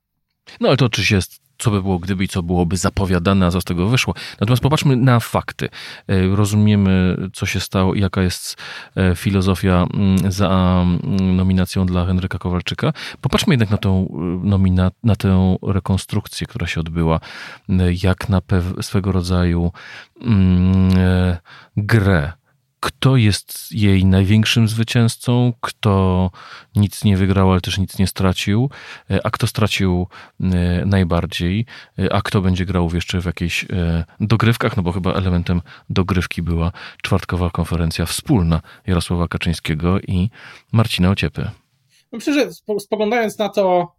No 0.60 0.68
ale 0.68 0.78
to 0.78 0.86
oczywiście 0.86 1.16
jest 1.16 1.46
co 1.58 1.72
by 1.72 1.82
było 1.82 2.00
gdyby 2.00 2.24
i 2.24 2.28
co 2.28 2.44
byłoby 2.44 2.78
zapowiadane, 2.78 3.46
a 3.46 3.52
co 3.52 3.62
z 3.62 3.64
tego 3.64 3.88
wyszło. 3.88 4.14
Natomiast 4.40 4.64
popatrzmy 4.64 4.96
na 4.96 5.20
fakty. 5.20 5.70
E, 6.08 6.36
rozumiemy, 6.36 7.18
co 7.34 7.46
się 7.46 7.60
stało 7.60 7.94
i 7.94 8.02
jaka 8.02 8.22
jest 8.22 8.58
e, 8.96 9.16
filozofia 9.16 9.88
mm, 9.94 10.32
za 10.32 10.82
mm, 10.84 11.36
nominacją 11.36 11.86
dla 11.86 12.06
Henryka 12.06 12.38
Kowalczyka. 12.38 12.94
Popatrzmy 13.22 13.54
jednak 13.54 13.70
na 13.70 13.78
tą, 13.78 14.08
e, 14.08 14.48
nomina, 14.48 14.92
na 15.04 15.16
tę 15.16 15.58
rekonstrukcję, 15.68 16.48
która 16.48 16.68
się 16.68 16.80
odbyła, 16.80 17.20
jak 18.04 18.30
na 18.30 18.42
swego 18.82 19.12
rodzaju 19.12 19.72
mm, 20.22 20.90
grę 21.78 22.32
kto 22.86 23.18
jest 23.18 23.72
jej 23.72 24.06
największym 24.06 24.68
zwycięzcą, 24.68 25.54
kto 25.62 26.32
nic 26.76 27.04
nie 27.04 27.18
wygrał, 27.18 27.52
ale 27.52 27.62
też 27.62 27.78
nic 27.78 28.00
nie 28.00 28.08
stracił, 28.08 28.70
e, 29.12 29.26
a 29.26 29.30
kto 29.30 29.48
stracił 29.48 30.08
e, 30.40 30.46
najbardziej, 30.86 31.66
e, 32.00 32.14
a 32.14 32.22
kto 32.22 32.42
będzie 32.42 32.66
grał 32.66 32.90
jeszcze 32.94 33.22
w 33.22 33.26
jakichś 33.26 33.66
dogrywkach, 34.20 34.78
no 34.78 34.84
bo 34.84 34.92
chyba 34.92 35.14
elementem 35.14 35.62
dogrywki 35.90 36.42
była 36.42 36.72
czwartkowa 37.04 37.50
konferencja 37.50 38.06
wspólna 38.06 38.62
Jarosława 38.88 39.28
Kaczyńskiego 39.28 40.00
i 40.00 40.30
Marcina 40.72 41.10
Ociepy. 41.10 41.42
No 42.12 42.18
myślę, 42.18 42.34
że 42.34 42.50
spoglądając 42.80 43.38
na 43.38 43.50
to 43.50 43.96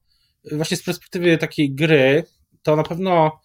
właśnie 0.53 0.77
z 0.77 0.83
perspektywy 0.83 1.39
takiej 1.39 1.75
gry, 1.75 2.25
to 2.63 2.77
na 2.77 2.83
pewno 2.83 3.41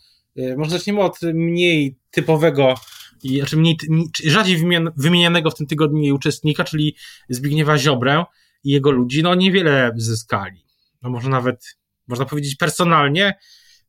może 0.57 0.71
zaczniemy 0.71 1.01
od 1.01 1.21
mniej 1.21 1.95
typowego 2.11 2.75
i 3.23 3.37
znaczy 3.37 3.57
mniej, 3.57 3.77
rzadziej 4.25 4.57
wymienianego 4.97 5.51
w 5.51 5.55
tym 5.55 5.67
tygodniu 5.67 6.15
uczestnika, 6.15 6.63
czyli 6.63 6.95
Zbigniewa 7.29 7.77
Ziobrę 7.77 8.25
i 8.63 8.71
jego 8.71 8.91
ludzi, 8.91 9.23
no 9.23 9.35
niewiele 9.35 9.91
zyskali. 9.95 10.65
No 11.01 11.09
może 11.09 11.29
nawet, 11.29 11.77
można 12.07 12.25
powiedzieć 12.25 12.55
personalnie, 12.55 13.33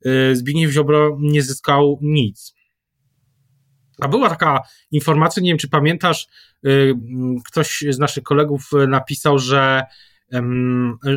y, 0.06 0.36
Zbigniew 0.36 0.72
Ziobro 0.72 1.18
nie 1.20 1.42
zyskał 1.42 1.98
nic. 2.02 2.54
A 4.00 4.08
była 4.08 4.28
taka 4.28 4.60
informacja, 4.90 5.42
nie 5.42 5.50
wiem 5.50 5.58
czy 5.58 5.68
pamiętasz, 5.68 6.28
y, 6.66 6.94
ktoś 7.46 7.84
z 7.88 7.98
naszych 7.98 8.22
kolegów 8.22 8.70
napisał, 8.88 9.38
że, 9.38 9.82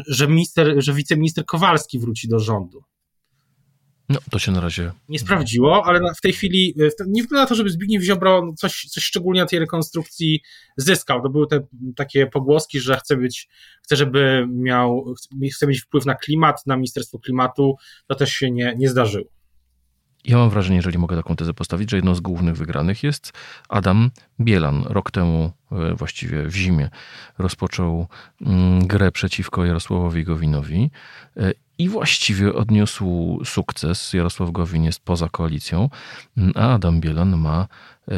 że, 0.07 0.27
minister, 0.27 0.73
że 0.77 0.93
wiceminister 0.93 1.45
Kowalski 1.45 1.99
wróci 1.99 2.27
do 2.27 2.39
rządu. 2.39 2.83
No, 4.09 4.19
to 4.31 4.39
się 4.39 4.51
na 4.51 4.61
razie. 4.61 4.91
Nie 5.09 5.19
sprawdziło, 5.19 5.85
ale 5.85 5.99
w 6.17 6.21
tej 6.21 6.33
chwili 6.33 6.75
nie 7.07 7.21
wygląda 7.21 7.43
na 7.43 7.49
to, 7.49 7.55
żeby 7.55 7.69
Zbigniew 7.69 8.03
Ziobro 8.03 8.53
coś, 8.57 8.85
coś 8.89 9.03
szczególnie 9.03 9.41
na 9.41 9.47
tej 9.47 9.59
rekonstrukcji 9.59 10.41
zyskał. 10.77 11.21
To 11.21 11.29
były 11.29 11.47
te 11.47 11.67
takie 11.95 12.27
pogłoski, 12.27 12.79
że 12.79 12.97
chce 12.97 13.17
być, 13.17 13.49
chce, 13.83 13.95
żeby 13.95 14.47
miał, 14.49 15.13
chce 15.53 15.67
mieć 15.67 15.81
wpływ 15.81 16.05
na 16.05 16.15
klimat, 16.15 16.65
na 16.65 16.75
Ministerstwo 16.75 17.19
Klimatu. 17.19 17.75
To 18.07 18.15
też 18.15 18.33
się 18.33 18.51
nie, 18.51 18.75
nie 18.77 18.89
zdarzyło. 18.89 19.35
Ja 20.25 20.37
mam 20.37 20.49
wrażenie, 20.49 20.75
jeżeli 20.75 20.97
mogę 20.97 21.15
taką 21.15 21.35
tezę 21.35 21.53
postawić, 21.53 21.91
że 21.91 21.97
jedną 21.97 22.15
z 22.15 22.19
głównych 22.19 22.57
wygranych 22.57 23.03
jest 23.03 23.33
Adam 23.69 24.11
Bielan. 24.41 24.83
Rok 24.83 25.11
temu, 25.11 25.43
e, 25.45 25.64
właściwie 25.95 26.43
w 26.43 26.55
zimie, 26.55 26.89
rozpoczął 27.37 28.07
mm, 28.41 28.87
grę 28.87 29.11
przeciwko 29.11 29.65
Jarosławowi 29.65 30.23
Gowinowi 30.23 30.91
e, 31.37 31.51
i 31.77 31.89
właściwie 31.89 32.53
odniósł 32.53 33.39
sukces. 33.45 34.13
Jarosław 34.13 34.51
Gowin 34.51 34.83
jest 34.83 34.99
poza 34.99 35.29
koalicją, 35.29 35.89
a 36.55 36.73
Adam 36.73 37.01
Bielan 37.01 37.37
ma 37.37 37.67
e, 38.07 38.15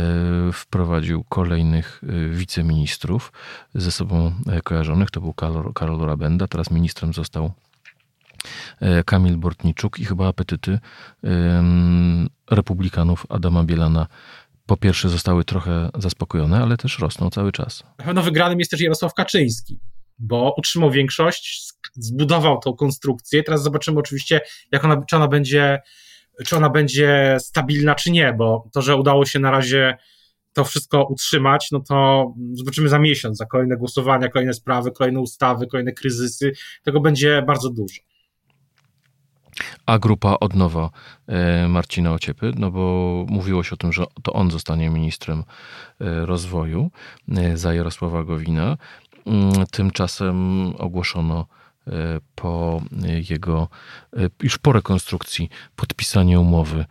wprowadził 0.53 1.23
kolejnych 1.23 2.01
e, 2.03 2.29
wiceministrów 2.29 3.31
ze 3.75 3.91
sobą 3.91 4.31
e, 4.47 4.61
kojarzonych. 4.61 5.11
To 5.11 5.21
był 5.21 5.33
Karol, 5.33 5.73
Karol 5.73 5.99
Rabenda, 5.99 6.47
teraz 6.47 6.71
ministrem 6.71 7.13
został 7.13 7.51
Kamil 9.05 9.37
Bortniczuk 9.37 9.99
i 9.99 10.05
chyba 10.05 10.27
apetyty 10.27 10.79
republikanów 12.51 13.25
Adama 13.29 13.63
Bielana 13.63 14.07
po 14.67 14.77
pierwsze 14.77 15.09
zostały 15.09 15.43
trochę 15.43 15.89
zaspokojone, 15.97 16.57
ale 16.61 16.77
też 16.77 16.99
rosną 16.99 17.29
cały 17.29 17.51
czas. 17.51 17.83
Na 17.97 18.05
pewno 18.05 18.23
wygranym 18.23 18.59
jest 18.59 18.71
też 18.71 18.81
Jarosław 18.81 19.13
Kaczyński 19.13 19.79
bo 20.19 20.55
utrzymał 20.57 20.91
większość, 20.91 21.73
zbudował 21.95 22.59
tą 22.59 22.73
konstrukcję. 22.73 23.43
Teraz 23.43 23.63
zobaczymy 23.63 23.99
oczywiście, 23.99 24.41
jak 24.71 24.85
ona, 24.85 25.01
czy 25.09 25.15
ona 25.15 25.27
będzie, 25.27 25.81
czy 26.45 26.55
ona 26.55 26.69
będzie 26.69 27.37
stabilna, 27.39 27.95
czy 27.95 28.11
nie, 28.11 28.33
bo 28.33 28.69
to, 28.73 28.81
że 28.81 28.95
udało 28.95 29.25
się 29.25 29.39
na 29.39 29.51
razie 29.51 29.97
to 30.53 30.63
wszystko 30.63 31.03
utrzymać, 31.03 31.67
no 31.71 31.79
to 31.79 32.27
zobaczymy 32.53 32.89
za 32.89 32.99
miesiąc, 32.99 33.37
za 33.37 33.45
kolejne 33.45 33.77
głosowania, 33.77 34.29
kolejne 34.29 34.53
sprawy, 34.53 34.91
kolejne 34.91 35.19
ustawy, 35.19 35.67
kolejne 35.67 35.93
kryzysy. 35.93 36.51
Tego 36.83 36.99
będzie 36.99 37.41
bardzo 37.41 37.69
dużo. 37.69 38.01
A 39.85 39.99
grupa 39.99 40.37
od 40.39 40.55
nowa 40.55 40.89
e, 41.27 41.67
Marcina 41.67 42.13
Ociepy, 42.13 42.51
no 42.57 42.71
bo 42.71 43.25
mówiło 43.29 43.63
się 43.63 43.73
o 43.73 43.77
tym, 43.77 43.93
że 43.93 44.05
to 44.23 44.33
on 44.33 44.51
zostanie 44.51 44.89
ministrem 44.89 45.39
e, 45.39 46.25
rozwoju 46.25 46.91
e, 47.37 47.57
za 47.57 47.73
Jarosława 47.73 48.23
Gowina. 48.23 48.77
Mm, 49.25 49.51
tymczasem 49.71 50.67
ogłoszono 50.77 51.45
po 52.35 52.81
jego, 53.29 53.67
już 54.43 54.57
po 54.57 54.71
rekonstrukcji, 54.71 55.49
podpisanie 55.75 56.39
umowy 56.39 56.85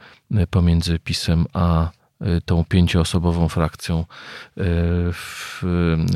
pomiędzy 0.50 0.98
PiSem 0.98 1.46
a 1.52 1.90
tą 2.44 2.64
pięcioosobową 2.64 3.48
frakcją 3.48 4.04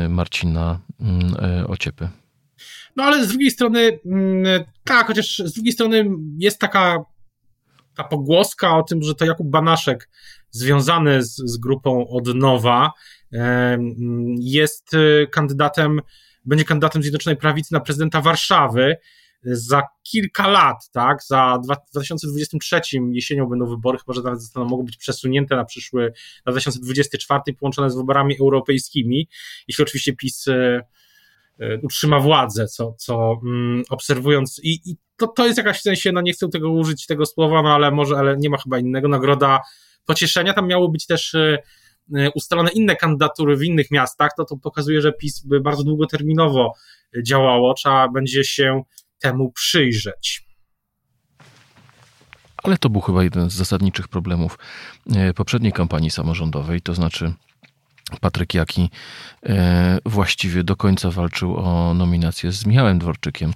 Marcina 0.09 0.79
mm, 1.01 1.35
Ociepy. 1.69 2.09
No 3.01 3.07
ale 3.07 3.25
z 3.25 3.29
drugiej 3.29 3.51
strony, 3.51 4.01
mm, 4.07 4.65
tak, 4.85 5.07
chociaż 5.07 5.39
z 5.39 5.53
drugiej 5.53 5.73
strony 5.73 6.05
jest 6.39 6.59
taka 6.59 7.05
ta 7.97 8.05
pogłoska 8.05 8.77
o 8.77 8.83
tym, 8.83 9.03
że 9.03 9.15
to 9.15 9.25
Jakub 9.25 9.51
Banaszek 9.51 10.09
związany 10.51 11.23
z, 11.23 11.37
z 11.37 11.57
grupą 11.57 12.09
od 12.09 12.35
nowa 12.35 12.93
jest 14.39 14.95
y, 14.95 15.29
kandydatem, 15.33 16.01
będzie 16.45 16.65
kandydatem 16.65 17.03
Zjednoczonej 17.03 17.37
Prawicy 17.37 17.75
na 17.75 17.81
prezydenta 17.81 18.21
Warszawy 18.21 18.97
za 19.43 19.83
kilka 20.03 20.49
lat, 20.49 20.91
tak, 20.93 21.23
za 21.23 21.59
2023 21.93 22.81
jesienią 23.13 23.47
będą 23.47 23.67
wybory, 23.67 23.99
chyba 23.99 24.13
że 24.13 24.23
nawet 24.23 24.43
zostaną, 24.43 24.67
mogą 24.67 24.83
być 24.83 24.97
przesunięte 24.97 25.57
na 25.57 25.65
przyszły, 25.65 26.13
na 26.47 26.53
2024 26.53 27.41
połączone 27.61 27.91
z 27.91 27.97
wyborami 27.97 28.37
europejskimi, 28.41 29.29
jeśli 29.69 29.83
oczywiście 29.83 30.13
PiS 30.17 30.47
y, 30.47 30.81
utrzyma 31.83 32.21
władzę, 32.21 32.67
co, 32.67 32.95
co 32.99 33.41
um, 33.43 33.83
obserwując 33.91 34.61
i, 34.63 34.81
i, 34.91 34.97
to, 35.17 35.27
to 35.27 35.47
jest 35.47 35.59
jakaś 35.59 35.79
w 35.79 35.83
sensie, 35.83 36.13
no 36.13 36.21
nie 36.21 36.33
chcę 36.33 36.49
tego 36.49 36.71
użyć 36.71 37.07
tego 37.07 37.27
słowa, 37.27 37.63
no 37.63 37.75
ale 37.75 37.91
może, 37.91 38.17
ale 38.17 38.37
nie 38.37 38.51
ma 38.51 38.59
chyba 38.59 38.79
innego, 38.79 39.09
nagroda 39.09 39.61
pocieszenia, 40.07 40.55
tam 40.55 40.67
miało 40.67 40.89
być 40.89 41.07
też 41.07 41.35
y, 41.35 41.59
ustalone 42.35 42.71
inne 42.71 42.97
kandydatury 42.97 43.57
w 43.57 43.63
innych 43.63 43.91
miastach, 43.91 44.31
to 44.37 44.45
to 44.45 44.57
pokazuje, 44.57 45.01
że 45.01 45.13
PiS 45.13 45.41
by 45.41 45.61
bardzo 45.61 45.85
długoterminowo 45.85 46.75
działało, 47.27 47.75
trzeba 47.75 48.09
będzie 48.09 48.45
się 48.45 48.83
temu 49.19 49.53
przyjrzeć. 49.53 50.51
Ale 52.63 52.79
to 52.79 52.91
był 52.91 53.01
chyba 53.01 53.25
jeden 53.25 53.51
z 53.51 53.55
zasadniczych 53.55 54.09
problemów 54.09 54.59
poprzedniej 55.37 55.73
kampanii 55.73 56.11
samorządowej, 56.11 56.81
to 56.81 56.95
znaczy 56.95 57.33
Patryk 58.19 58.55
Jaki 58.55 58.91
e, 59.47 59.99
właściwie 60.07 60.65
do 60.65 60.77
końca 60.77 61.11
walczył 61.11 61.57
o 61.57 61.95
nominację 61.95 62.53
z 62.53 62.67
Michałem 62.67 62.99
Dworczykiem 62.99 63.53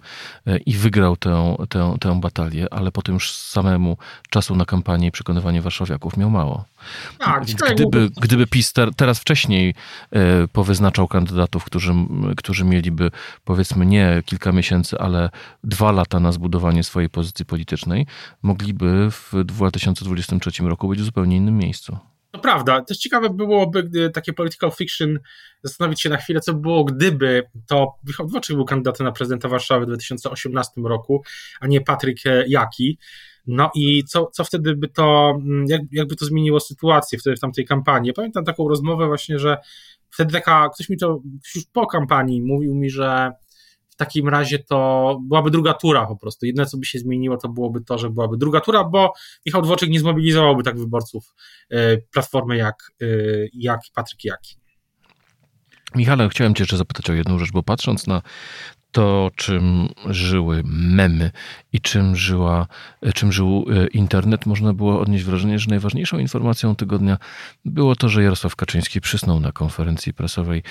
e, 0.46 0.58
i 0.58 0.72
wygrał 0.72 1.16
tę, 1.16 1.56
tę, 1.68 1.96
tę 2.00 2.20
batalię, 2.20 2.66
ale 2.70 2.92
potem 2.92 3.14
już 3.14 3.32
samemu 3.32 3.96
czasu 4.30 4.56
na 4.56 4.64
kampanię 4.64 5.08
i 5.08 5.10
przekonywanie 5.10 5.62
warszawiaków 5.62 6.16
miał 6.16 6.30
mało. 6.30 6.64
Tak, 7.18 7.46
Więc 7.46 7.60
gdyby, 7.74 8.10
gdyby 8.20 8.46
PiS 8.46 8.72
teraz 8.96 9.18
wcześniej 9.18 9.74
e, 10.10 10.48
powyznaczał 10.48 11.08
kandydatów, 11.08 11.64
którzy, 11.64 11.94
którzy 12.36 12.64
mieliby 12.64 13.10
powiedzmy 13.44 13.86
nie 13.86 14.22
kilka 14.26 14.52
miesięcy, 14.52 14.98
ale 14.98 15.30
dwa 15.64 15.92
lata 15.92 16.20
na 16.20 16.32
zbudowanie 16.32 16.84
swojej 16.84 17.10
pozycji 17.10 17.44
politycznej, 17.44 18.06
mogliby 18.42 19.10
w 19.10 19.44
2023 19.44 20.62
roku 20.62 20.88
być 20.88 21.00
w 21.00 21.04
zupełnie 21.04 21.36
innym 21.36 21.58
miejscu. 21.58 21.98
Prawda. 22.44 22.82
Też 22.82 22.98
ciekawe 22.98 23.30
byłoby, 23.30 23.82
gdy 23.82 24.10
takie 24.10 24.32
political 24.32 24.70
fiction, 24.70 25.18
zastanowić 25.62 26.02
się 26.02 26.08
na 26.08 26.16
chwilę, 26.16 26.40
co 26.40 26.54
było, 26.54 26.84
gdyby 26.84 27.42
to 27.66 27.94
Michał 28.06 28.26
Dworczyk 28.26 28.56
był 28.56 28.64
kandydatem 28.64 29.06
na 29.06 29.12
prezydenta 29.12 29.48
Warszawy 29.48 29.84
w 29.84 29.88
2018 29.88 30.80
roku, 30.80 31.22
a 31.60 31.66
nie 31.66 31.80
Patryk 31.80 32.18
Jaki. 32.46 32.98
No 33.46 33.70
i 33.74 34.04
co, 34.04 34.26
co 34.26 34.44
wtedy 34.44 34.76
by 34.76 34.88
to, 34.88 35.34
mm, 35.40 35.64
jak, 35.68 35.80
jakby 35.92 36.16
to 36.16 36.24
zmieniło 36.24 36.60
sytuację 36.60 37.18
wtedy 37.18 37.36
w 37.36 37.40
tamtej 37.40 37.64
kampanii? 37.64 38.12
Pamiętam 38.12 38.44
taką 38.44 38.68
rozmowę 38.68 39.06
właśnie, 39.06 39.38
że 39.38 39.56
wtedy 40.10 40.32
taka, 40.32 40.68
ktoś 40.74 40.88
mi 40.88 40.96
to 40.96 41.20
już 41.54 41.64
po 41.72 41.86
kampanii 41.86 42.42
mówił 42.42 42.74
mi, 42.74 42.90
że 42.90 43.32
w 43.94 43.96
takim 43.96 44.28
razie 44.28 44.58
to 44.58 45.18
byłaby 45.22 45.50
druga 45.50 45.74
tura 45.74 46.06
po 46.06 46.16
prostu. 46.16 46.46
Jedne, 46.46 46.66
co 46.66 46.76
by 46.76 46.86
się 46.86 46.98
zmieniło, 46.98 47.36
to 47.36 47.48
byłoby 47.48 47.80
to, 47.80 47.98
że 47.98 48.10
byłaby 48.10 48.36
druga 48.36 48.60
tura, 48.60 48.84
bo 48.84 49.12
Michał 49.46 49.62
Dworczyk 49.62 49.90
nie 49.90 50.00
zmobilizowałby 50.00 50.62
tak 50.62 50.78
wyborców 50.78 51.34
e, 51.70 51.96
Platformy 51.96 52.56
jak, 52.56 52.92
e, 53.02 53.06
jak 53.52 53.80
Patryk 53.94 54.24
Jaki. 54.24 54.56
Michale, 55.94 56.28
chciałem 56.28 56.54
Cię 56.54 56.62
jeszcze 56.62 56.76
zapytać 56.76 57.10
o 57.10 57.12
jedną 57.12 57.38
rzecz, 57.38 57.52
bo 57.52 57.62
patrząc 57.62 58.06
na 58.06 58.22
to, 58.94 59.30
czym 59.36 59.88
żyły 60.06 60.62
memy 60.66 61.30
i 61.72 61.80
czym, 61.80 62.16
żyła, 62.16 62.66
czym 63.14 63.32
żył 63.32 63.66
e, 63.70 63.86
internet, 63.86 64.46
można 64.46 64.72
było 64.72 65.00
odnieść 65.00 65.24
wrażenie, 65.24 65.58
że 65.58 65.70
najważniejszą 65.70 66.18
informacją 66.18 66.76
tygodnia 66.76 67.18
było 67.64 67.96
to, 67.96 68.08
że 68.08 68.22
Jarosław 68.22 68.56
Kaczyński 68.56 69.00
przysnął 69.00 69.40
na 69.40 69.52
konferencji 69.52 70.14
prasowej 70.14 70.62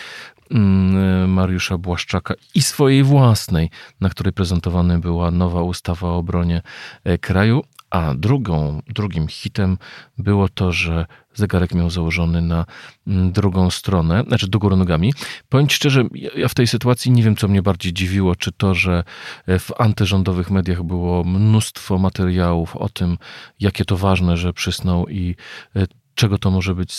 mm, 0.52 1.24
e, 1.24 1.28
Mariusza 1.28 1.78
Błaszczaka 1.78 2.34
i 2.56 2.62
swojej 2.62 3.04
własnej, 3.04 3.70
na 4.02 4.10
której 4.10 4.34
prezentowana 4.34 5.00
była 5.00 5.32
nowa 5.32 5.62
ustawa 5.62 6.08
o 6.08 6.18
obronie 6.18 6.62
e, 7.04 7.18
kraju, 7.18 7.64
a 7.94 8.14
drugą, 8.14 8.82
drugim 8.88 9.28
hitem 9.28 9.78
było 10.18 10.50
to, 10.50 10.72
że 10.72 11.06
zegarek 11.34 11.74
miał 11.74 11.90
założony 11.90 12.42
na 12.42 12.66
mm, 13.08 13.32
drugą 13.32 13.70
stronę, 13.70 14.24
znaczy 14.28 14.48
do 14.48 14.60
góry 14.60 14.76
nogami. 14.76 15.14
Powiem 15.50 15.68
Ci 15.68 15.76
szczerze, 15.76 16.04
ja 16.36 16.48
w 16.48 16.56
tej 16.56 16.68
sytuacji 16.68 17.12
nie 17.12 17.24
wiem, 17.24 17.36
co 17.36 17.48
mnie 17.48 17.62
bardziej 17.62 17.94
dziwiło, 17.94 18.36
czy 18.36 18.52
to, 18.52 18.74
że 18.74 19.04
w 19.48 19.70
antyrządowych 19.78 20.52
mediach 20.52 20.84
było 20.84 21.24
mnóstwo 21.24 21.98
materiałów 21.98 22.76
o 22.76 22.90
tym, 22.90 23.18
jakie 23.60 23.86
to 23.86 23.98
ważne, 23.98 24.38
że 24.38 24.54
przysnął 24.54 25.08
i 25.08 25.36
e, 25.76 25.88
czego 26.16 26.38
to 26.38 26.52
może 26.52 26.76
być 26.76 26.94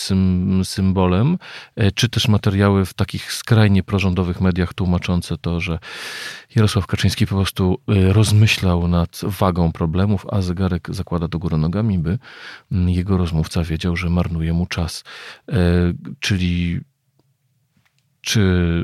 symbolem, 0.65 1.39
e, 1.77 1.93
czy 1.93 2.09
też 2.09 2.29
materiały 2.29 2.85
w 2.85 2.95
takich 2.95 3.33
skrajnie 3.33 3.83
prorządowych 3.83 4.41
mediach 4.41 4.75
tłumaczące 4.75 5.39
to, 5.39 5.61
że 5.61 5.79
Jarosław 6.55 6.87
Kaczyński 6.87 7.27
po 7.27 7.35
prostu 7.35 7.79
e, 7.89 8.13
rozmyślał 8.13 8.89
nad 8.89 9.21
wagą 9.23 9.73
problemów, 9.73 10.27
a 10.31 10.43
zegarek 10.43 10.89
zakłada 10.91 11.29
do 11.29 11.39
góry 11.39 11.57
nogami, 11.57 11.99
by 11.99 12.19
jego 12.71 13.17
rozmówca 13.17 13.65
wiedział, 13.65 13.97
że 13.97 14.11
marnuje 14.11 14.53
mu 14.53 14.67
czas. 14.67 15.05
E, 15.49 15.55
czyli 16.21 16.81
czy 18.21 18.41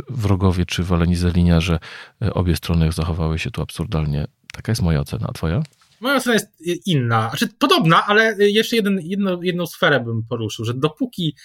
wrogowie, 0.09 0.67
czy 0.67 0.83
waleni 0.83 1.17
zeliniarze, 1.17 1.79
obie 2.21 2.57
strony 2.57 2.93
zachowały 2.93 3.39
się 3.39 3.51
tu 3.51 3.63
absurdalnie. 3.63 4.27
Taka 4.53 4.73
jest 4.73 4.83
moja 4.83 5.01
ocena, 5.01 5.27
a 5.29 5.33
twoja? 5.33 5.63
Moja 6.01 6.17
ocena 6.17 6.35
jest 6.35 6.61
inna, 6.87 7.29
znaczy 7.29 7.49
podobna, 7.59 8.07
ale 8.07 8.37
jeszcze 8.39 8.77
jeden, 8.77 9.01
jedno, 9.03 9.39
jedną 9.43 9.67
sferę 9.67 10.01
bym 10.01 10.23
poruszył, 10.29 10.65
że 10.65 10.75
dopóki 10.75 11.37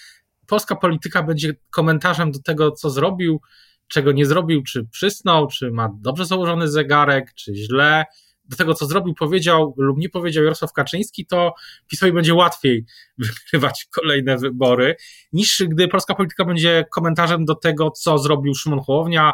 polska 0.48 0.76
polityka 0.76 1.24
będzie 1.24 1.54
komentarzem 1.70 2.32
do 2.32 2.40
tego, 2.40 2.72
co 2.72 2.90
zrobił, 2.90 3.42
czego 3.88 4.12
nie 4.12 4.26
zrobił, 4.26 4.64
czy 4.64 4.86
przysnął, 4.86 5.48
czy 5.48 5.72
ma 5.72 5.90
dobrze 6.02 6.26
założony 6.26 6.68
zegarek, 6.68 7.34
czy 7.34 7.56
źle, 7.56 8.06
do 8.50 8.58
tego, 8.58 8.74
co 8.74 8.86
zrobił, 8.86 9.14
powiedział 9.14 9.74
lub 9.78 9.98
nie 9.98 10.10
powiedział 10.10 10.44
Jarosław 10.44 10.74
Kaczyński, 10.74 11.26
to 11.26 11.54
PiSowi 11.88 12.12
będzie 12.12 12.34
łatwiej 12.34 12.86
wygrywać 13.18 13.88
kolejne 13.96 14.38
wybory, 14.38 14.96
niż 15.34 15.64
gdy 15.68 15.88
polska 15.88 16.16
polityka 16.16 16.46
będzie 16.46 16.86
komentarzem 16.92 17.46
do 17.46 17.56
tego, 17.56 17.92
co 17.92 18.18
zrobił 18.18 18.56
Szymon 18.56 18.80
Hołownia, 18.80 19.34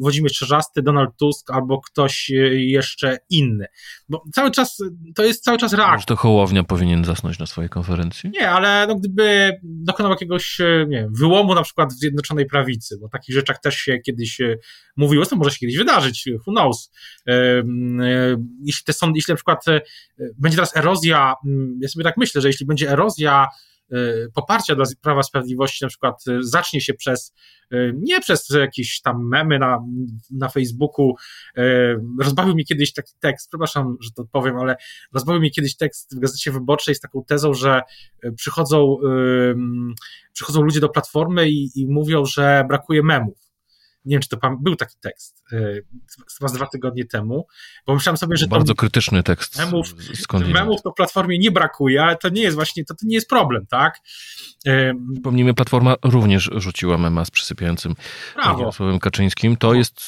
Włodzimierz 0.00 0.32
Czerzasty, 0.32 0.82
Donald 0.82 1.10
Tusk 1.18 1.50
albo 1.50 1.80
ktoś 1.80 2.30
e, 2.30 2.34
jeszcze 2.54 3.18
inny. 3.30 3.66
Bo 4.08 4.24
cały 4.34 4.50
czas, 4.50 4.78
to 5.14 5.24
jest 5.24 5.44
cały 5.44 5.58
czas 5.58 5.72
reakcja. 5.72 6.00
Czy 6.00 6.06
to 6.06 6.16
Hołownia 6.16 6.64
powinien 6.64 7.04
zasnąć 7.04 7.38
na 7.38 7.46
swojej 7.46 7.68
konferencji? 7.68 8.30
Nie, 8.30 8.50
ale 8.50 8.86
no, 8.86 8.94
gdyby 8.94 9.52
dokonał 9.62 10.12
jakiegoś 10.12 10.60
e, 10.60 10.86
nie 10.88 10.98
wiem, 10.98 11.12
wyłomu 11.14 11.54
na 11.54 11.62
przykład 11.62 11.92
w 11.92 11.96
Zjednoczonej 11.96 12.46
Prawicy, 12.46 12.98
bo 13.00 13.06
o 13.06 13.08
takich 13.08 13.34
rzeczach 13.34 13.60
też 13.60 13.76
się 13.76 13.98
kiedyś 13.98 14.40
e, 14.40 14.56
mówiło, 14.96 15.26
to 15.26 15.36
może 15.36 15.50
się 15.50 15.58
kiedyś 15.58 15.76
wydarzyć, 15.76 16.28
who 16.46 16.52
knows. 16.52 16.90
Jeśli, 18.62 18.84
te 18.84 18.92
sądy, 18.92 19.18
jeśli 19.18 19.32
na 19.32 19.36
przykład 19.36 19.64
będzie 20.38 20.56
teraz 20.56 20.76
erozja, 20.76 21.34
ja 21.80 21.88
sobie 21.88 22.04
tak 22.04 22.16
myślę, 22.16 22.40
że 22.40 22.48
jeśli 22.48 22.66
będzie 22.66 22.90
erozja 22.90 23.46
Y, 23.92 24.30
poparcia 24.34 24.74
dla 24.74 24.84
Prawa 25.02 25.22
Sprawiedliwości 25.22 25.84
na 25.84 25.88
przykład 25.88 26.24
zacznie 26.40 26.80
się 26.80 26.94
przez, 26.94 27.34
nie 27.94 28.20
przez 28.20 28.50
jakieś 28.50 29.00
tam 29.00 29.28
memy 29.28 29.58
na, 29.58 29.78
na 30.30 30.48
Facebooku, 30.48 31.14
rozbawił 32.20 32.54
mi 32.54 32.64
kiedyś 32.64 32.92
taki 32.92 33.12
tekst, 33.20 33.48
przepraszam, 33.48 33.96
że 34.00 34.10
to 34.10 34.24
powiem, 34.32 34.56
ale 34.56 34.76
rozbawił 35.12 35.42
mi 35.42 35.50
kiedyś 35.50 35.76
tekst 35.76 36.16
w 36.16 36.20
Gazecie 36.20 36.52
Wyborczej 36.52 36.94
z 36.94 37.00
taką 37.00 37.24
tezą, 37.24 37.54
że 37.54 37.82
przychodzą, 38.36 38.96
przychodzą 40.32 40.62
ludzie 40.62 40.80
do 40.80 40.88
Platformy 40.88 41.50
i, 41.50 41.70
i 41.74 41.86
mówią, 41.86 42.24
że 42.24 42.64
brakuje 42.68 43.02
memów 43.02 43.43
nie 44.04 44.14
wiem, 44.14 44.22
czy 44.22 44.28
to 44.28 44.36
pan, 44.36 44.56
był 44.60 44.76
taki 44.76 44.96
tekst 45.00 45.42
y, 45.52 45.84
chyba 46.38 46.48
z 46.48 46.52
dwa 46.52 46.66
tygodnie 46.66 47.04
temu, 47.04 47.46
bo 47.86 47.94
myślałem 47.94 48.16
sobie, 48.16 48.36
że 48.36 48.46
bardzo 48.46 48.74
krytyczny 48.74 49.22
tekst. 49.22 49.58
Memów, 49.58 49.94
memów 50.46 50.82
to 50.82 50.92
platformie 50.92 51.38
nie 51.38 51.50
brakuje, 51.50 52.02
ale 52.02 52.16
to 52.16 52.28
nie 52.28 52.42
jest 52.42 52.54
właśnie, 52.54 52.84
to, 52.84 52.94
to 52.94 53.06
nie 53.06 53.14
jest 53.14 53.28
problem, 53.28 53.66
tak? 53.66 54.00
Przypomnijmy, 55.12 55.54
Platforma 55.54 55.96
również 56.02 56.50
rzuciła 56.54 56.98
mema 56.98 57.24
z 57.24 57.30
przysypiającym 57.30 57.94
Jarosławem 58.36 58.98
Kaczyńskim. 58.98 59.56
To 59.56 59.74
jest 59.74 60.00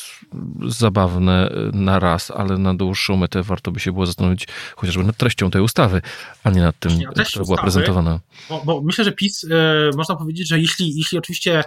zabawne 0.69 1.51
na 1.73 1.99
raz, 1.99 2.31
ale 2.31 2.59
na 2.59 2.75
dłuższą 2.75 3.17
metę 3.17 3.43
warto 3.43 3.71
by 3.71 3.81
się 3.81 3.93
było 3.93 4.07
zastanowić 4.07 4.49
chociażby 4.77 5.05
nad 5.05 5.17
treścią 5.17 5.51
tej 5.51 5.63
ustawy, 5.63 6.03
a 6.45 6.51
nie 6.51 6.61
nad 6.61 6.79
tym, 6.79 6.93
która 7.29 7.45
była 7.45 7.63
prezentowana. 7.63 8.21
Bo, 8.49 8.63
bo 8.65 8.83
myślę, 8.83 9.05
że 9.05 9.13
PiS, 9.13 9.45
y, 9.45 9.51
można 9.97 10.17
powiedzieć, 10.17 10.49
że 10.49 10.61
jeśli, 10.61 10.97
jeśli 10.97 11.19
oczywiście 11.19 11.65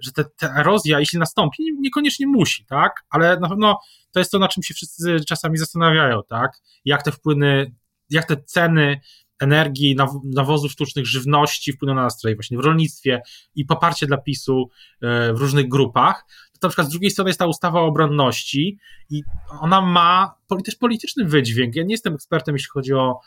że 0.00 0.12
te, 0.12 0.24
ta 0.24 0.60
erozja, 0.60 1.00
jeśli 1.00 1.18
nastąpi, 1.18 1.62
niekoniecznie 1.80 2.26
musi, 2.26 2.66
tak? 2.66 3.04
Ale 3.10 3.40
na 3.40 3.48
pewno 3.48 3.78
to 4.12 4.18
jest 4.18 4.32
to, 4.32 4.38
na 4.38 4.48
czym 4.48 4.62
się 4.62 4.74
wszyscy 4.74 5.16
czasami 5.28 5.58
zastanawiają, 5.58 6.20
tak? 6.28 6.50
Jak 6.84 7.02
te 7.02 7.12
wpływy, 7.12 7.72
jak 8.10 8.24
te 8.24 8.36
ceny 8.36 9.00
energii, 9.40 9.96
nawozów 10.24 10.72
sztucznych, 10.72 11.06
żywności 11.06 11.72
wpłyną 11.72 11.94
na 11.94 12.02
nastroje 12.02 12.36
właśnie 12.36 12.58
w 12.58 12.60
rolnictwie 12.60 13.22
i 13.54 13.64
poparcie 13.64 14.06
dla 14.06 14.16
PiSu 14.16 14.70
e, 15.02 15.32
w 15.32 15.38
różnych 15.38 15.68
grupach. 15.68 16.24
To 16.60 16.66
na 16.66 16.68
przykład 16.68 16.86
z 16.86 16.90
drugiej 16.90 17.10
strony 17.10 17.30
jest 17.30 17.38
ta 17.38 17.46
ustawa 17.46 17.80
o 17.80 17.86
obronności 17.86 18.78
i 19.10 19.22
ona 19.60 19.80
ma 19.80 20.34
też 20.64 20.76
polityczny 20.76 21.24
wydźwięk. 21.24 21.76
Ja 21.76 21.82
nie 21.82 21.94
jestem 21.94 22.14
ekspertem, 22.14 22.54
jeśli 22.54 22.68
chodzi 22.70 22.92
o 22.92 23.20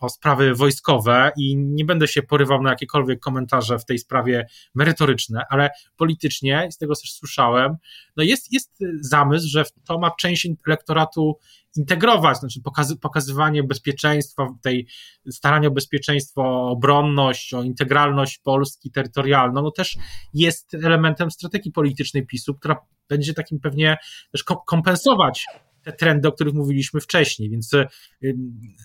o 0.00 0.08
sprawy 0.08 0.54
wojskowe 0.54 1.32
i 1.36 1.56
nie 1.56 1.84
będę 1.84 2.08
się 2.08 2.22
porywał 2.22 2.62
na 2.62 2.70
jakiekolwiek 2.70 3.20
komentarze 3.20 3.78
w 3.78 3.84
tej 3.84 3.98
sprawie 3.98 4.46
merytoryczne, 4.74 5.42
ale 5.50 5.70
politycznie, 5.96 6.68
z 6.72 6.78
tego 6.78 6.94
też 6.94 7.12
słyszałem, 7.12 7.76
no 8.16 8.22
jest, 8.22 8.52
jest 8.52 8.78
zamysł, 9.00 9.48
że 9.48 9.64
to 9.84 9.98
ma 9.98 10.10
część 10.10 10.48
elektoratu 10.66 11.38
integrować, 11.76 12.38
znaczy 12.38 12.60
pokazy, 12.62 12.96
pokazywanie 12.96 13.62
bezpieczeństwa, 13.62 14.48
tej 14.62 14.86
starania 15.30 15.68
o 15.68 15.70
bezpieczeństwo, 15.70 16.42
o 16.42 16.70
obronność, 16.70 17.54
o 17.54 17.62
integralność 17.62 18.38
Polski 18.38 18.90
terytorialną, 18.90 19.62
no 19.62 19.70
też 19.70 19.96
jest 20.34 20.74
elementem 20.74 21.30
strategii 21.30 21.72
politycznej 21.72 22.26
PiSu, 22.26 22.54
która 22.54 22.76
będzie 23.08 23.34
takim 23.34 23.60
pewnie 23.60 23.96
też 24.32 24.44
kompensować 24.66 25.46
te 25.84 25.92
trendy, 25.92 26.28
o 26.28 26.32
których 26.32 26.54
mówiliśmy 26.54 27.00
wcześniej, 27.00 27.50
więc 27.50 27.72
y, 27.72 27.86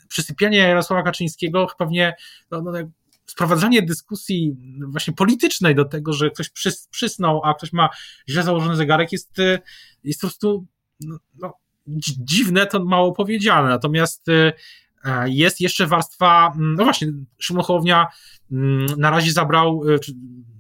przysypianie 0.08 0.58
Jarosława 0.58 1.04
Kaczyńskiego 1.04 1.68
pewnie 1.78 2.16
no, 2.52 2.62
no, 2.62 2.72
sprowadzanie 3.26 3.82
dyskusji 3.82 4.58
właśnie 4.88 5.14
politycznej 5.14 5.76
do 5.76 5.86
tego, 5.86 6.14
że 6.14 6.30
ktoś 6.30 6.50
przys, 6.50 6.88
przysnął, 6.88 7.42
a 7.44 7.54
ktoś 7.54 7.74
ma 7.74 7.90
źle 8.30 8.44
założony 8.44 8.76
zegarek 8.76 9.12
jest, 9.12 9.40
y, 9.40 9.60
jest 10.04 10.22
po 10.22 10.28
prostu 10.28 10.66
no, 11.02 11.20
no, 11.40 11.54
dziwne, 12.24 12.68
to 12.68 12.86
mało 12.86 13.12
powiedziane, 13.12 13.70
natomiast 13.70 14.28
y, 14.30 14.54
jest 15.26 15.62
jeszcze 15.62 15.88
warstwa, 15.88 16.54
mm, 16.56 16.76
no 16.76 16.84
właśnie, 16.84 17.08
Szymon 17.38 17.64
Hołownia 17.64 18.08
mm, 18.52 18.86
na 18.98 19.10
razie 19.10 19.32
zabrał, 19.32 19.82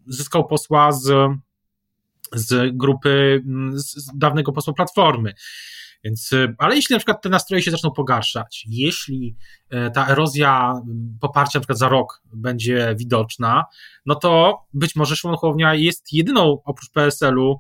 zyskał 0.08 0.48
posła 0.48 0.92
z, 0.92 1.32
z 2.34 2.78
grupy, 2.78 3.44
mm, 3.46 3.80
z 3.80 4.12
dawnego 4.18 4.52
posła 4.52 4.74
Platformy. 4.74 5.34
Więc, 6.04 6.34
y, 6.34 6.56
ale 6.58 6.76
jeśli 6.76 6.94
na 6.94 7.00
przykład 7.00 7.22
te 7.22 7.30
nastroje 7.30 7.64
się 7.64 7.72
zaczną 7.72 7.92
pogarszać, 7.92 8.66
jeśli 8.70 9.36
e, 9.70 9.92
ta 9.92 10.08
erozja 10.08 10.74
poparcia 11.22 11.60
na 11.60 11.62
przykład 11.62 11.80
za 11.80 11.90
rok 11.90 12.22
będzie 12.34 12.96
widoczna, 12.98 13.66
no 14.06 14.16
to 14.16 14.62
być 14.74 14.96
może 14.96 15.16
Szymon 15.16 15.38
Hołownia 15.38 15.76
jest 15.76 16.14
jedyną 16.14 16.62
oprócz 16.66 16.90
PSL-u 16.92 17.60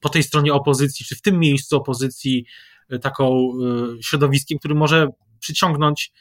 po 0.00 0.08
tej 0.08 0.22
stronie 0.22 0.52
opozycji, 0.52 1.06
czy 1.06 1.16
w 1.16 1.22
tym 1.22 1.38
miejscu 1.38 1.76
opozycji 1.76 2.44
e, 2.88 2.98
taką 2.98 3.26
e, 3.28 4.02
środowiskiem, 4.02 4.58
który 4.58 4.74
może 4.74 5.08
przyciągnąć 5.40 6.12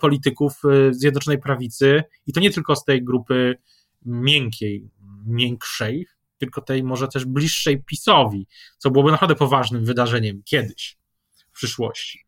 polityków 0.00 0.62
Zjednoczonej 0.90 1.40
Prawicy. 1.40 2.02
I 2.26 2.32
to 2.32 2.40
nie 2.40 2.50
tylko 2.50 2.76
z 2.76 2.84
tej 2.84 3.04
grupy 3.04 3.58
miękkiej, 4.04 4.90
miększej, 5.26 6.06
tylko 6.40 6.60
tej 6.60 6.82
może 6.82 7.08
też 7.08 7.24
bliższej 7.24 7.82
PiSowi, 7.82 8.46
co 8.78 8.90
byłoby 8.90 9.10
naprawdę 9.10 9.34
poważnym 9.34 9.84
wydarzeniem 9.84 10.42
kiedyś, 10.44 10.96
w 11.48 11.52
przyszłości. 11.52 12.24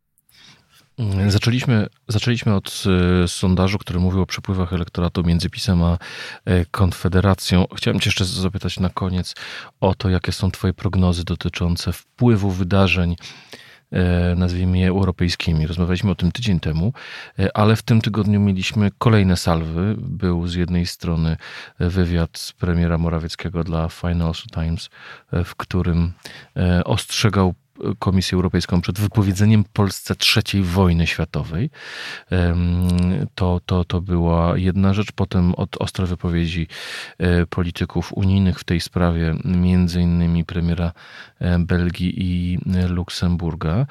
Zaczęliśmy, 1.29 1.87
zaczęliśmy 2.09 2.55
od 2.55 2.85
y, 3.25 3.29
sondażu, 3.29 3.79
który 3.79 4.01
mówił 4.01 4.23
o 4.23 4.27
przepływach 4.27 4.73
elektoratu 4.73 5.23
między 5.25 5.51
PiSem 5.51 5.83
a 5.83 5.99
y, 6.49 6.67
Konfederacją. 6.71 7.67
Chciałem 7.77 8.01
Cię 8.01 8.09
jeszcze 8.09 8.25
zapytać 8.25 8.81
na 8.81 8.91
koniec 8.91 9.35
o 9.81 9.95
to, 9.95 10.09
jakie 10.09 10.33
są 10.33 10.51
Twoje 10.51 10.73
prognozy 10.75 11.25
dotyczące 11.25 11.93
wpływu 11.93 12.51
wydarzeń 12.51 13.17
E, 13.17 13.72
nazwijmy 14.37 14.79
je 14.79 14.89
europejskimi. 14.89 15.67
Rozmawialiśmy 15.67 16.11
o 16.11 16.15
tym 16.15 16.33
tydzień 16.33 16.61
temu, 16.61 16.93
e, 17.39 17.57
ale 17.57 17.77
w 17.77 17.83
tym 17.83 18.01
tygodniu 18.01 18.41
mieliśmy 18.41 18.91
kolejne 18.99 19.37
salwy. 19.37 19.95
Był 19.99 20.47
z 20.47 20.55
jednej 20.55 20.87
strony 20.87 21.37
wywiad 21.79 22.39
z 22.39 22.53
premiera 22.53 22.99
Morawieckiego 22.99 23.65
dla 23.65 23.89
Financial 23.89 24.65
Times, 24.65 24.91
e, 25.33 25.45
w 25.45 25.57
którym 25.57 26.13
ostrzegał 26.85 27.55
Komisję 27.99 28.37
Europejską 28.37 28.81
przed 28.81 29.01
wypowiedzeniem 29.01 29.65
Polsce 29.73 30.15
trzeciej 30.15 30.63
wojny 30.63 31.07
światowej. 31.07 31.71
To, 33.35 33.61
to, 33.67 33.85
to 33.85 34.01
była 34.01 34.59
jedna 34.59 34.95
rzecz. 34.95 35.13
Potem 35.13 35.55
od 35.55 35.77
ostre 35.77 36.07
wypowiedzi 36.07 36.67
e, 37.19 37.47
polityków 37.47 38.13
unijnych 38.13 38.61
w 38.61 38.65
tej 38.65 38.81
sprawie, 38.81 39.35
między 39.45 40.01
innymi 40.03 40.45
premiera 40.45 40.93
e, 41.39 41.59
Belgii 41.59 42.15
i 42.17 42.59
Luksemburga. 42.89 43.73
E, 43.75 43.87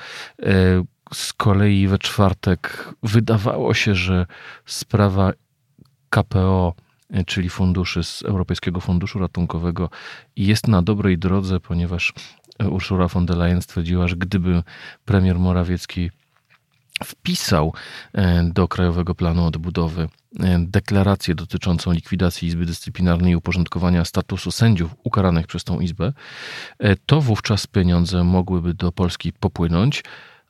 z 1.13 1.33
kolei 1.33 1.87
we 1.87 1.97
czwartek 1.97 2.93
wydawało 3.03 3.73
się, 3.73 3.95
że 3.95 4.25
sprawa 4.65 5.33
KPO 6.09 6.73
czyli 7.25 7.49
funduszy 7.49 8.03
z 8.03 8.21
Europejskiego 8.23 8.79
Funduszu 8.79 9.19
Ratunkowego, 9.19 9.89
jest 10.35 10.67
na 10.67 10.81
dobrej 10.81 11.17
drodze, 11.17 11.59
ponieważ 11.59 12.13
Ursula 12.69 13.07
von 13.07 13.25
der 13.25 13.37
Leyen 13.37 13.61
stwierdziła, 13.61 14.07
że 14.07 14.15
gdyby 14.15 14.63
premier 15.05 15.39
Morawiecki 15.39 16.11
wpisał 17.03 17.73
e, 18.13 18.43
do 18.43 18.67
Krajowego 18.67 19.15
Planu 19.15 19.45
Odbudowy 19.45 20.09
e, 20.39 20.59
deklarację 20.59 21.35
dotyczącą 21.35 21.91
likwidacji 21.91 22.47
Izby 22.47 22.65
Dyscyplinarnej 22.65 23.31
i 23.31 23.35
uporządkowania 23.35 24.05
statusu 24.05 24.51
sędziów 24.51 24.95
ukaranych 25.03 25.47
przez 25.47 25.63
tą 25.63 25.79
Izbę, 25.79 26.13
e, 26.79 26.95
to 26.95 27.21
wówczas 27.21 27.67
pieniądze 27.67 28.23
mogłyby 28.23 28.73
do 28.73 28.91
Polski 28.91 29.33
popłynąć 29.33 30.03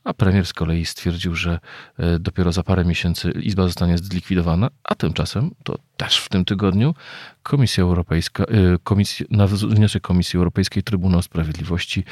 a 0.04 0.14
premier 0.14 0.46
z 0.46 0.54
kolei 0.54 0.86
stwierdził, 0.86 1.36
że 1.36 1.60
e, 1.98 2.20
dopiero 2.20 2.52
za 2.52 2.64
parę 2.64 2.86
miesięcy 2.86 3.32
Izba 3.32 3.64
zostanie 3.64 3.98
zlikwidowana, 3.98 4.70
a 4.84 4.96
tymczasem, 4.96 5.52
to 5.64 5.78
też 5.98 6.18
w 6.18 6.30
tym 6.30 6.46
tygodniu, 6.46 6.96
Komisja 7.44 7.84
Europejska, 7.84 8.44
e, 8.44 8.48
komisja, 8.84 9.26
na 9.30 9.48
wniosek 9.48 10.04
Komisji 10.04 10.38
Europejskiej 10.38 10.84
Trybunał 10.84 11.22
Sprawiedliwości 11.22 12.04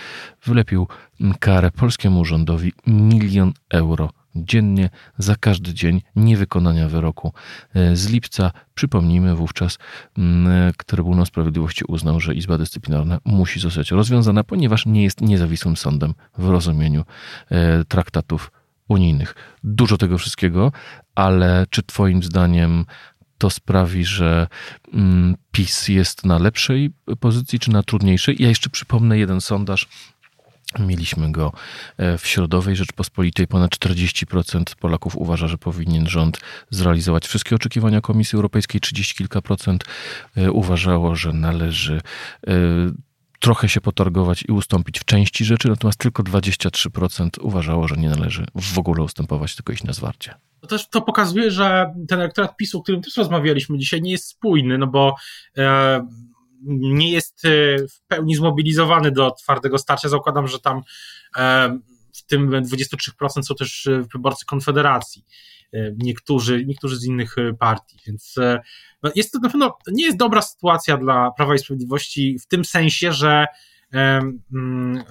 wylepił 0.45 0.87
karę 1.39 1.71
polskiemu 1.71 2.25
rządowi 2.25 2.73
milion 2.87 3.53
euro 3.69 4.09
dziennie 4.35 4.89
za 5.17 5.35
każdy 5.35 5.73
dzień 5.73 6.01
niewykonania 6.15 6.89
wyroku 6.89 7.33
e, 7.73 7.95
z 7.95 8.09
lipca. 8.09 8.51
Przypomnijmy 8.73 9.35
wówczas, 9.35 9.77
mm, 10.17 10.73
Trybunał 10.85 11.25
Sprawiedliwości 11.25 11.85
uznał, 11.87 12.19
że 12.19 12.35
Izba 12.35 12.57
Dyscyplinarna 12.57 13.19
musi 13.25 13.59
zostać 13.59 13.91
rozwiązana, 13.91 14.43
ponieważ 14.43 14.85
nie 14.85 15.03
jest 15.03 15.21
niezawisłym 15.21 15.77
sądem 15.77 16.13
w 16.37 16.49
rozumieniu 16.49 17.03
e, 17.49 17.85
traktatów 17.85 18.51
unijnych. 18.87 19.35
Dużo 19.63 19.97
tego 19.97 20.17
wszystkiego, 20.17 20.71
ale 21.15 21.65
czy 21.69 21.83
Twoim 21.83 22.23
zdaniem 22.23 22.85
to 23.37 23.49
sprawi, 23.49 24.05
że 24.05 24.47
mm, 24.93 25.35
PiS 25.51 25.87
jest 25.87 26.25
na 26.25 26.37
lepszej 26.37 26.91
pozycji, 27.19 27.59
czy 27.59 27.71
na 27.71 27.83
trudniejszej? 27.83 28.35
Ja 28.39 28.49
jeszcze 28.49 28.69
przypomnę 28.69 29.17
jeden 29.17 29.41
sondaż 29.41 29.87
Mieliśmy 30.79 31.31
go 31.31 31.53
e, 31.97 32.17
w 32.17 32.27
Środowej 32.27 32.75
Rzeczpospolitej. 32.75 33.47
Ponad 33.47 33.71
40% 33.71 34.75
Polaków 34.79 35.15
uważa, 35.15 35.47
że 35.47 35.57
powinien 35.57 36.07
rząd 36.07 36.39
zrealizować 36.69 37.27
wszystkie 37.27 37.55
oczekiwania 37.55 38.01
Komisji 38.01 38.35
Europejskiej. 38.35 38.81
30 38.81 39.15
kilka 39.15 39.41
procent 39.41 39.83
e, 40.37 40.51
uważało, 40.51 41.15
że 41.15 41.33
należy 41.33 42.01
e, 42.47 42.51
trochę 43.39 43.69
się 43.69 43.81
potargować 43.81 44.43
i 44.47 44.51
ustąpić 44.51 44.99
w 44.99 45.05
części 45.05 45.45
rzeczy, 45.45 45.67
natomiast 45.69 45.99
tylko 45.99 46.23
23% 46.23 47.29
uważało, 47.41 47.87
że 47.87 47.95
nie 47.95 48.09
należy 48.09 48.45
w 48.55 48.79
ogóle 48.79 49.03
ustępować, 49.03 49.55
tylko 49.55 49.73
iść 49.73 49.83
na 49.83 49.93
zwarcie. 49.93 50.33
To 50.61 50.67
też 50.67 50.89
to 50.89 51.01
pokazuje, 51.01 51.51
że 51.51 51.93
ten 52.07 52.19
elektorat 52.19 52.57
PiSu, 52.57 52.77
o 52.77 52.81
którym 52.81 53.01
też 53.01 53.17
rozmawialiśmy 53.17 53.77
dzisiaj, 53.77 54.01
nie 54.01 54.11
jest 54.11 54.27
spójny, 54.27 54.77
no 54.77 54.87
bo 54.87 55.15
nie 56.67 57.11
jest 57.11 57.45
e, 57.45 57.49
w 57.87 58.01
pełni 58.07 58.35
zmobilizowany 58.35 59.11
do 59.11 59.31
twardego 59.31 59.77
starcia. 59.77 60.09
Zakładam, 60.09 60.47
że 60.47 60.59
tam 60.59 60.81
e, 61.37 61.79
w 62.13 62.25
tym 62.25 62.49
23% 62.49 63.43
są 63.43 63.55
też 63.55 63.87
e, 63.87 64.03
wyborcy 64.13 64.45
Konfederacji. 64.45 65.25
Niektórzy, 65.97 66.65
niektórzy 66.65 66.97
z 66.97 67.05
innych 67.05 67.35
partii, 67.59 67.97
więc 68.07 68.35
no, 69.03 69.11
jest 69.15 69.31
to 69.31 69.39
na 69.39 69.49
pewno 69.49 69.77
nie 69.87 70.05
jest 70.05 70.17
dobra 70.17 70.41
sytuacja 70.41 70.97
dla 70.97 71.31
Prawa 71.31 71.55
i 71.55 71.59
Sprawiedliwości 71.59 72.39
w 72.39 72.47
tym 72.47 72.65
sensie, 72.65 73.13
że, 73.13 73.45
mm, 73.93 75.03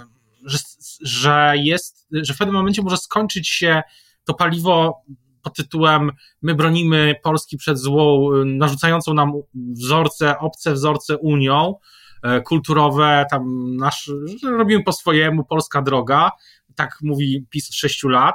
że, 0.45 0.59
że 1.01 1.53
jest, 1.57 2.07
że 2.13 2.35
w 2.35 2.39
pewnym 2.39 2.57
momencie 2.57 2.83
może 2.83 2.97
skończyć 2.97 3.49
się 3.49 3.83
to 4.25 4.35
paliwo 4.35 5.03
pod 5.49 5.57
tytułem 5.57 6.11
My 6.43 6.55
bronimy 6.55 7.15
Polski 7.23 7.57
przed 7.57 7.79
złą, 7.79 8.31
narzucającą 8.45 9.15
nam 9.15 9.33
wzorce, 9.55 10.39
obce 10.39 10.73
wzorce 10.73 11.17
Unią, 11.17 11.75
e, 12.23 12.41
kulturowe, 12.41 13.27
tam 13.31 13.77
nasz, 13.77 14.11
robimy 14.59 14.85
po 14.85 14.93
swojemu, 14.93 15.45
polska 15.45 15.83
droga, 15.83 16.31
tak 16.75 16.99
mówi 17.03 17.47
PiS 17.51 17.71
od 17.71 17.75
sześciu 17.75 18.09
lat, 18.09 18.35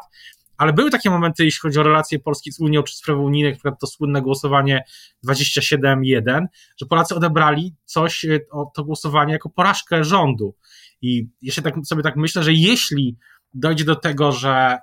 ale 0.58 0.74
były 0.74 0.92
takie 0.92 1.10
momenty, 1.10 1.46
jeśli 1.46 1.60
chodzi 1.60 1.80
o 1.80 1.84
relacje 1.84 2.20
Polski 2.20 2.52
z 2.52 2.60
Unią 2.60 2.84
czy 2.84 2.96
sprawy 2.96 3.22
unijne, 3.22 3.50
na 3.50 3.56
przykład 3.56 3.80
to 3.80 3.88
słynne 3.88 4.22
głosowanie 4.22 4.84
27-1, 5.28 6.46
że 6.78 6.86
Polacy 6.86 7.16
odebrali 7.16 7.76
coś, 7.86 8.26
e, 8.26 8.40
to 8.76 8.84
głosowanie 8.84 9.34
jako 9.34 9.50
porażkę 9.50 10.04
rządu. 10.04 10.56
I 11.02 11.28
jeszcze 11.42 11.62
tak 11.62 11.76
sobie 11.86 12.04
tak 12.04 12.16
myślę, 12.16 12.44
że 12.44 12.54
jeśli 12.54 13.18
dojdzie 13.54 13.86
do 13.86 13.96
tego, 13.96 14.32
że 14.32 14.78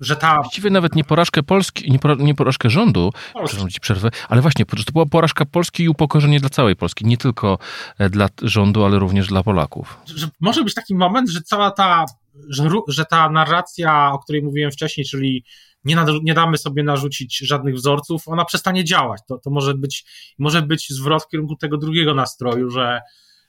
że 0.00 0.16
ta... 0.16 0.34
Właściwie 0.34 0.70
nawet 0.70 0.94
nie 0.94 1.04
porażkę 1.04 1.42
Polski, 1.42 1.90
nie, 1.90 1.98
nie 2.18 2.34
porażkę 2.34 2.70
rządu, 2.70 3.12
przepraszam 3.44 3.70
ci 3.70 3.80
przerwę, 3.80 4.10
ale 4.28 4.40
właśnie, 4.42 4.66
to 4.66 4.92
była 4.92 5.06
porażka 5.06 5.44
Polski 5.44 5.82
i 5.82 5.88
upokorzenie 5.88 6.40
dla 6.40 6.48
całej 6.48 6.76
Polski, 6.76 7.06
nie 7.06 7.16
tylko 7.16 7.58
e, 7.98 8.10
dla 8.10 8.28
rządu, 8.42 8.84
ale 8.84 8.98
również 8.98 9.28
dla 9.28 9.42
Polaków. 9.42 9.98
Że 10.06 10.28
może 10.40 10.64
być 10.64 10.74
taki 10.74 10.94
moment, 10.94 11.30
że 11.30 11.40
cała 11.42 11.70
ta 11.70 12.04
że, 12.48 12.68
że 12.88 13.04
ta 13.04 13.30
narracja, 13.30 14.12
o 14.12 14.18
której 14.18 14.42
mówiłem 14.42 14.70
wcześniej, 14.70 15.06
czyli 15.06 15.44
nie, 15.84 15.96
nie 16.22 16.34
damy 16.34 16.58
sobie 16.58 16.82
narzucić 16.82 17.38
żadnych 17.38 17.74
wzorców, 17.74 18.28
ona 18.28 18.44
przestanie 18.44 18.84
działać. 18.84 19.20
To, 19.28 19.38
to 19.38 19.50
może, 19.50 19.74
być, 19.74 20.04
może 20.38 20.62
być 20.62 20.88
zwrot 20.88 21.24
w 21.24 21.28
kierunku 21.28 21.56
tego 21.56 21.76
drugiego 21.78 22.14
nastroju, 22.14 22.70
że, 22.70 23.00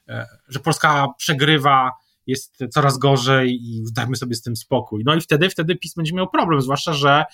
e, 0.09 0.25
że 0.47 0.59
Polska 0.59 1.07
przegrywa, 1.17 1.91
jest 2.27 2.57
coraz 2.73 2.97
gorzej 2.97 3.59
i 3.61 3.83
dajmy 3.95 4.15
sobie 4.15 4.35
z 4.35 4.41
tym 4.41 4.55
spokój. 4.55 5.03
No 5.05 5.15
i 5.15 5.21
wtedy, 5.21 5.49
wtedy 5.49 5.75
PiS 5.75 5.93
będzie 5.93 6.15
miał 6.15 6.29
problem, 6.29 6.61
zwłaszcza, 6.61 6.93
że 6.93 7.25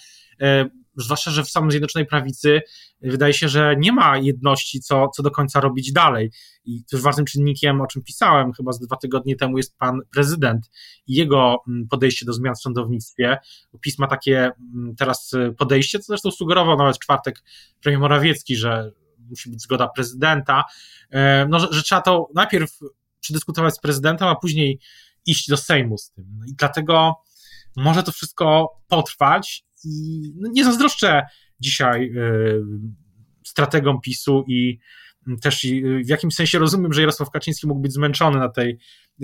e, 0.42 0.70
zwłaszcza, 0.98 1.32
że 1.32 1.44
w 1.44 1.50
samej 1.50 1.72
Zjednoczonej 1.72 2.06
Prawicy 2.06 2.62
wydaje 3.02 3.34
się, 3.34 3.50
że 3.50 3.76
nie 3.78 3.92
ma 3.92 4.18
jedności, 4.18 4.80
co, 4.80 5.10
co 5.16 5.24
do 5.24 5.32
końca 5.32 5.60
robić 5.60 5.92
dalej. 5.92 6.32
I 6.66 6.84
też 6.86 7.02
ważnym 7.02 7.26
czynnikiem, 7.26 7.82
o 7.82 7.88
czym 7.88 8.04
pisałem 8.04 8.54
chyba 8.54 8.72
z 8.72 8.80
dwa 8.80 8.96
tygodnie 8.96 9.36
temu, 9.36 9.58
jest 9.58 9.78
pan 9.78 10.00
prezydent 10.14 10.72
i 11.08 11.16
jego 11.16 11.56
mm, 11.68 11.88
podejście 11.88 12.26
do 12.26 12.34
zmian 12.34 12.56
w 12.56 12.62
sądownictwie. 12.62 13.38
PiS 13.82 14.00
ma 14.00 14.08
takie 14.08 14.52
mm, 14.76 14.96
teraz 14.96 15.32
podejście, 15.58 16.00
co 16.00 16.06
zresztą 16.06 16.32
sugerował 16.32 16.78
nawet 16.78 16.96
w 16.96 17.00
czwartek 17.00 17.44
premier 17.82 18.00
Morawiecki, 18.00 18.56
że 18.56 18.92
musi 19.30 19.50
być 19.50 19.62
zgoda 19.62 19.88
prezydenta, 19.88 20.64
e, 21.10 21.48
no, 21.50 21.60
że, 21.60 21.68
że 21.72 21.84
trzeba 21.84 22.02
to 22.02 22.30
najpierw 22.36 22.80
przedyskutować 23.24 23.76
z 23.76 23.80
prezydentem, 23.80 24.28
a 24.28 24.36
później 24.36 24.80
iść 25.26 25.50
do 25.50 25.58
Sejmu 25.58 25.98
z 25.98 26.12
tym. 26.12 26.26
No 26.40 26.46
I 26.46 26.54
dlatego 26.56 27.16
może 27.76 28.04
to 28.04 28.12
wszystko 28.12 28.70
potrwać 28.88 29.66
i 29.86 30.22
no, 30.36 30.50
nie 30.54 30.66
zazdroszczę 30.66 31.22
dzisiaj 31.60 32.12
y, 32.18 32.64
strategom 33.46 34.02
PiSu 34.02 34.44
i 34.48 34.80
też 35.42 35.66
w 36.06 36.10
jakimś 36.10 36.36
sensie 36.36 36.60
rozumiem, 36.60 36.94
że 36.94 37.02
Jarosław 37.02 37.30
Kaczyński 37.30 37.68
mógł 37.68 37.82
być 37.82 37.94
zmęczony 37.94 38.40
na 38.40 38.50
tej 38.50 38.78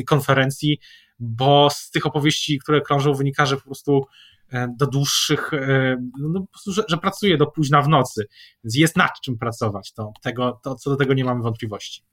konferencji, 0.07 0.79
bo 1.19 1.69
z 1.69 1.91
tych 1.91 2.05
opowieści, 2.05 2.59
które 2.59 2.81
krążą, 2.81 3.13
wynika, 3.13 3.45
że 3.45 3.57
po 3.57 3.63
prostu 3.63 4.05
e, 4.51 4.67
do 4.77 4.87
dłuższych, 4.87 5.53
e, 5.53 5.97
no, 6.19 6.45
prostu, 6.51 6.71
że, 6.71 6.83
że, 6.87 6.97
pracuje 6.97 7.37
do 7.37 7.47
późna 7.47 7.81
w 7.81 7.87
nocy, 7.87 8.27
więc 8.63 8.75
jest 8.75 8.97
nad 8.97 9.11
czym 9.23 9.37
pracować. 9.37 9.93
To, 9.93 10.13
tego, 10.21 10.59
to, 10.63 10.75
co 10.75 10.89
do 10.89 10.95
tego 10.95 11.13
nie 11.13 11.25
mamy 11.25 11.41
wątpliwości. 11.41 12.03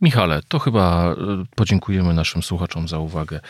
Michale, 0.00 0.40
to 0.48 0.58
chyba 0.58 1.12
e, 1.12 1.16
podziękujemy 1.56 2.14
naszym 2.14 2.42
słuchaczom 2.42 2.88
za 2.88 2.98
uwagę 2.98 3.40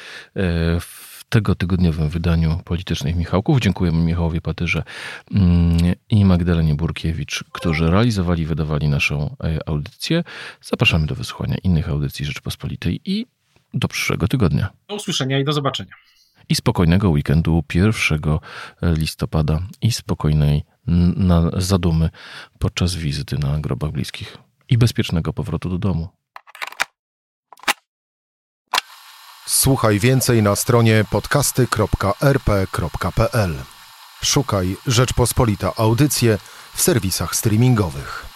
w 0.81 1.15
tego 1.29 1.55
tygodniowym 1.55 2.09
wydaniu 2.09 2.61
Politycznych 2.65 3.17
Michałków. 3.17 3.61
Dziękujemy 3.61 3.99
Michałowi 3.99 4.41
Patyrze 4.41 4.83
mm, 5.31 5.95
i 6.11 6.25
Magdalenie 6.25 6.75
Burkiewicz, 6.75 7.45
którzy 7.53 7.91
realizowali 7.91 8.43
i 8.43 8.47
wydawali 8.47 8.89
naszą 8.89 9.37
e, 9.45 9.69
audycję. 9.69 10.25
Zapraszamy 10.61 11.07
do 11.07 11.15
wysłuchania 11.15 11.57
innych 11.63 11.89
audycji 11.89 12.25
Rzeczpospolitej 12.25 13.01
i 13.05 13.27
do 13.75 13.89
przyszłego 13.89 14.29
tygodnia. 14.29 14.71
Do 14.89 14.95
usłyszenia 14.95 15.39
i 15.39 15.45
do 15.45 15.53
zobaczenia. 15.53 15.93
I 16.49 16.55
spokojnego 16.55 17.11
weekendu 17.11 17.65
1 17.75 18.21
listopada 18.83 19.63
i 19.83 19.93
spokojnej 19.93 20.65
zadumy 21.57 22.11
podczas 22.59 22.95
wizyty 22.95 23.39
na 23.39 23.59
grobach 23.59 23.91
bliskich 23.91 24.39
i 24.69 24.79
bezpiecznego 24.79 25.33
powrotu 25.33 25.71
do 25.71 25.79
domu. 25.79 26.09
Słuchaj 29.47 29.99
więcej 29.99 30.43
na 30.43 30.57
stronie 30.57 31.05
podcasty.rp.pl. 31.11 33.55
Szukaj 34.23 34.77
Rzeczpospolita 34.87 35.73
Audycje 35.77 36.39
w 36.75 36.83
serwisach 36.83 37.37
streamingowych. 37.37 38.34